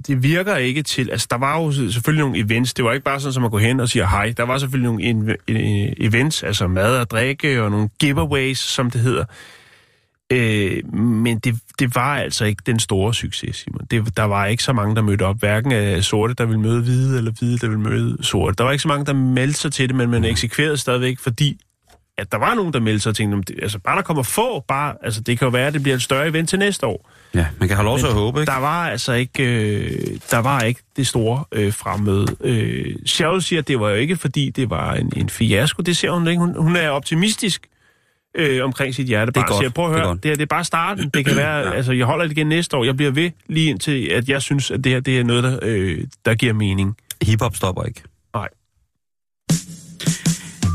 [0.08, 1.10] det virker ikke til...
[1.12, 2.74] Altså, der var jo selvfølgelig nogle events.
[2.74, 4.34] Det var ikke bare sådan, at man går hen og siger hej.
[4.38, 5.30] Der var selvfølgelig nogle in,
[5.98, 9.26] events, altså mad og drikke, og nogle giveaways, som det hedder.
[10.32, 13.88] Øh, men det, det var altså ikke den store succes, Simon.
[13.92, 15.40] Det, der var ikke så mange, der mødte op.
[15.40, 18.56] Hverken af sorte, der ville møde hvide, eller hvide, der ville møde sorte.
[18.58, 21.60] Der var ikke så mange, der meldte sig til det, men man eksekverede stadigvæk, fordi
[22.22, 24.24] at der var nogen, der meldte sig og tænkte, "Nå, det- altså bare der kommer
[24.24, 26.86] få, bare, altså det kan jo være, at det bliver et større event til næste
[26.86, 27.10] år.
[27.36, 28.52] Ja, man kan have lov til at håbe, ikke?
[28.52, 29.92] Der var altså ikke, øh,
[30.32, 32.28] der var ikke det store øh, fremmøde.
[32.44, 35.82] Øh, Cheryl siger, at det var jo ikke, fordi det var en, en fiasko.
[35.82, 36.40] Det ser hun ikke.
[36.40, 37.68] Hun, hun er optimistisk
[38.38, 39.44] øh, omkring sit hjertebarn.
[39.44, 39.62] Det er godt.
[39.64, 41.10] Siger, prøv at Det er høre, det, her, det er bare starten.
[41.14, 41.72] Det kan være, ja.
[41.74, 42.84] altså jeg holder det igen næste år.
[42.84, 45.60] Jeg bliver ved lige indtil, at jeg synes, at det her det er noget, der,
[45.62, 46.96] øh, der giver mening.
[47.22, 48.02] Hip-hop stopper ikke.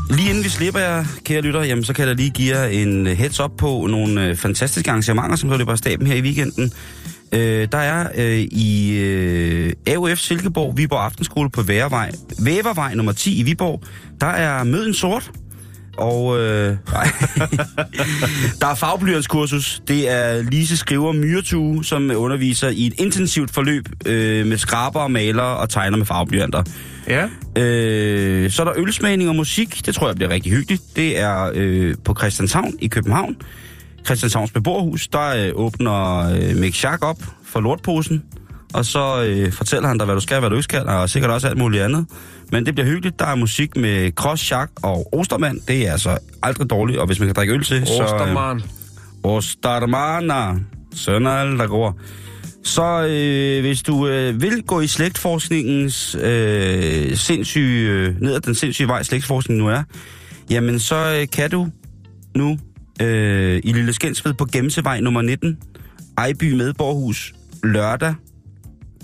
[0.09, 3.07] Lige inden vi slipper jer, kære lytter, jamen, så kan jeg lige give jer en
[3.07, 6.21] øh, heads up på nogle øh, fantastiske arrangementer, som så løber af staben her i
[6.21, 6.71] weekenden.
[7.31, 13.39] Øh, der er øh, i øh, AUF Silkeborg, Viborg Aftenskole på Vævervej, Vævervej nummer 10
[13.39, 13.83] i Viborg,
[14.21, 15.31] der er Møden Sort.
[15.97, 17.07] Og øh, nej.
[18.61, 19.81] der er fagblyantskursus.
[19.87, 25.43] Det er Lise Skriver Myretue, som underviser i et intensivt forløb øh, med skraber, maler
[25.43, 26.63] og tegner med farveblyanter.
[27.07, 27.23] Ja.
[27.61, 29.85] Øh, så er der ølsmagning og musik.
[29.85, 30.83] Det tror jeg bliver rigtig hyggeligt.
[30.95, 33.35] Det er øh, på Christianshavn i København.
[34.05, 35.07] Christianshavns beboerhus.
[35.07, 38.23] Der øh, åbner øh, Mick Schack op for lortposen.
[38.73, 41.31] Og så øh, fortæller han dig, hvad du skal, hvad du ikke skal, og sikkert
[41.31, 42.05] også alt muligt andet.
[42.51, 43.19] Men det bliver hyggeligt.
[43.19, 45.59] Der er musik med Cross, Schack og Ostermand.
[45.67, 47.93] Det er altså aldrig dårligt, og hvis man kan drikke øl til, så...
[47.93, 48.03] Øh,
[49.23, 50.67] Ostermann.
[50.95, 51.99] Sønner alle, der går.
[52.63, 58.55] Så øh, hvis du øh, vil gå i slægtforskningens øh, sindssyge, øh, ned ad den
[58.55, 59.83] sindssyge vej, slægtforskningen nu er,
[60.49, 61.67] jamen så øh, kan du
[62.35, 62.57] nu
[63.01, 65.57] øh, i Lille Skensved på Gemsevej nummer 19,
[66.17, 67.33] Ejby Medborghus,
[67.63, 68.15] lørdag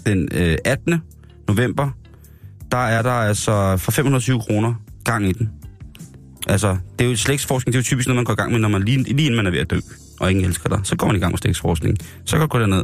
[0.06, 1.02] den øh, 18.
[1.48, 1.90] november,
[2.74, 4.74] der er der altså for 520 kroner
[5.06, 5.50] gang i den.
[6.48, 8.60] Altså, det er jo slægtsforskning, det er jo typisk noget, man går i gang med,
[8.60, 9.80] når man lige, lige inden man er ved at dø,
[10.20, 10.80] og ingen elsker dig.
[10.84, 11.98] Så går man i gang med slægtsforskning.
[12.26, 12.84] Så kan du gå derned.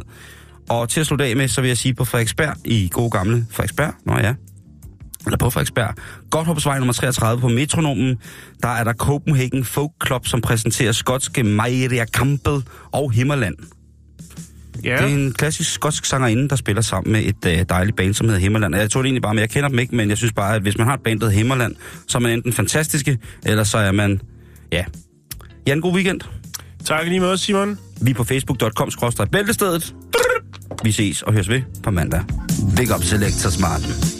[0.68, 3.46] Og til at slutte af med, så vil jeg sige på Frederiksberg, i gode gamle
[3.50, 4.34] Frederiksberg, nå ja,
[5.26, 5.94] eller på Frederiksberg,
[6.30, 8.16] Godthåbsvej nummer 33 på Metronomen,
[8.62, 12.62] der er der Copenhagen Folk Club, som præsenterer skotske Maria Campbell
[12.92, 13.56] og Himmerland.
[14.84, 14.96] Ja.
[14.96, 18.26] Det er en klassisk skotsk sangerinde, der spiller sammen med et øh, dejligt band, som
[18.26, 18.76] hedder Himmerland.
[18.76, 20.62] Jeg tror det egentlig bare, men jeg kender dem ikke, men jeg synes bare, at
[20.62, 21.74] hvis man har et band, der hedder Himmerland,
[22.08, 24.20] så er man enten fantastiske, eller så er man,
[24.72, 24.84] ja.
[25.66, 26.20] Ja, en god weekend.
[26.84, 27.78] Tak lige måde, Simon.
[28.00, 28.90] Vi er på facebook.com
[29.32, 29.94] bæltestedet.
[30.84, 32.22] Vi ses og høres ved på mandag.
[32.76, 34.19] Big up Selectors Martin.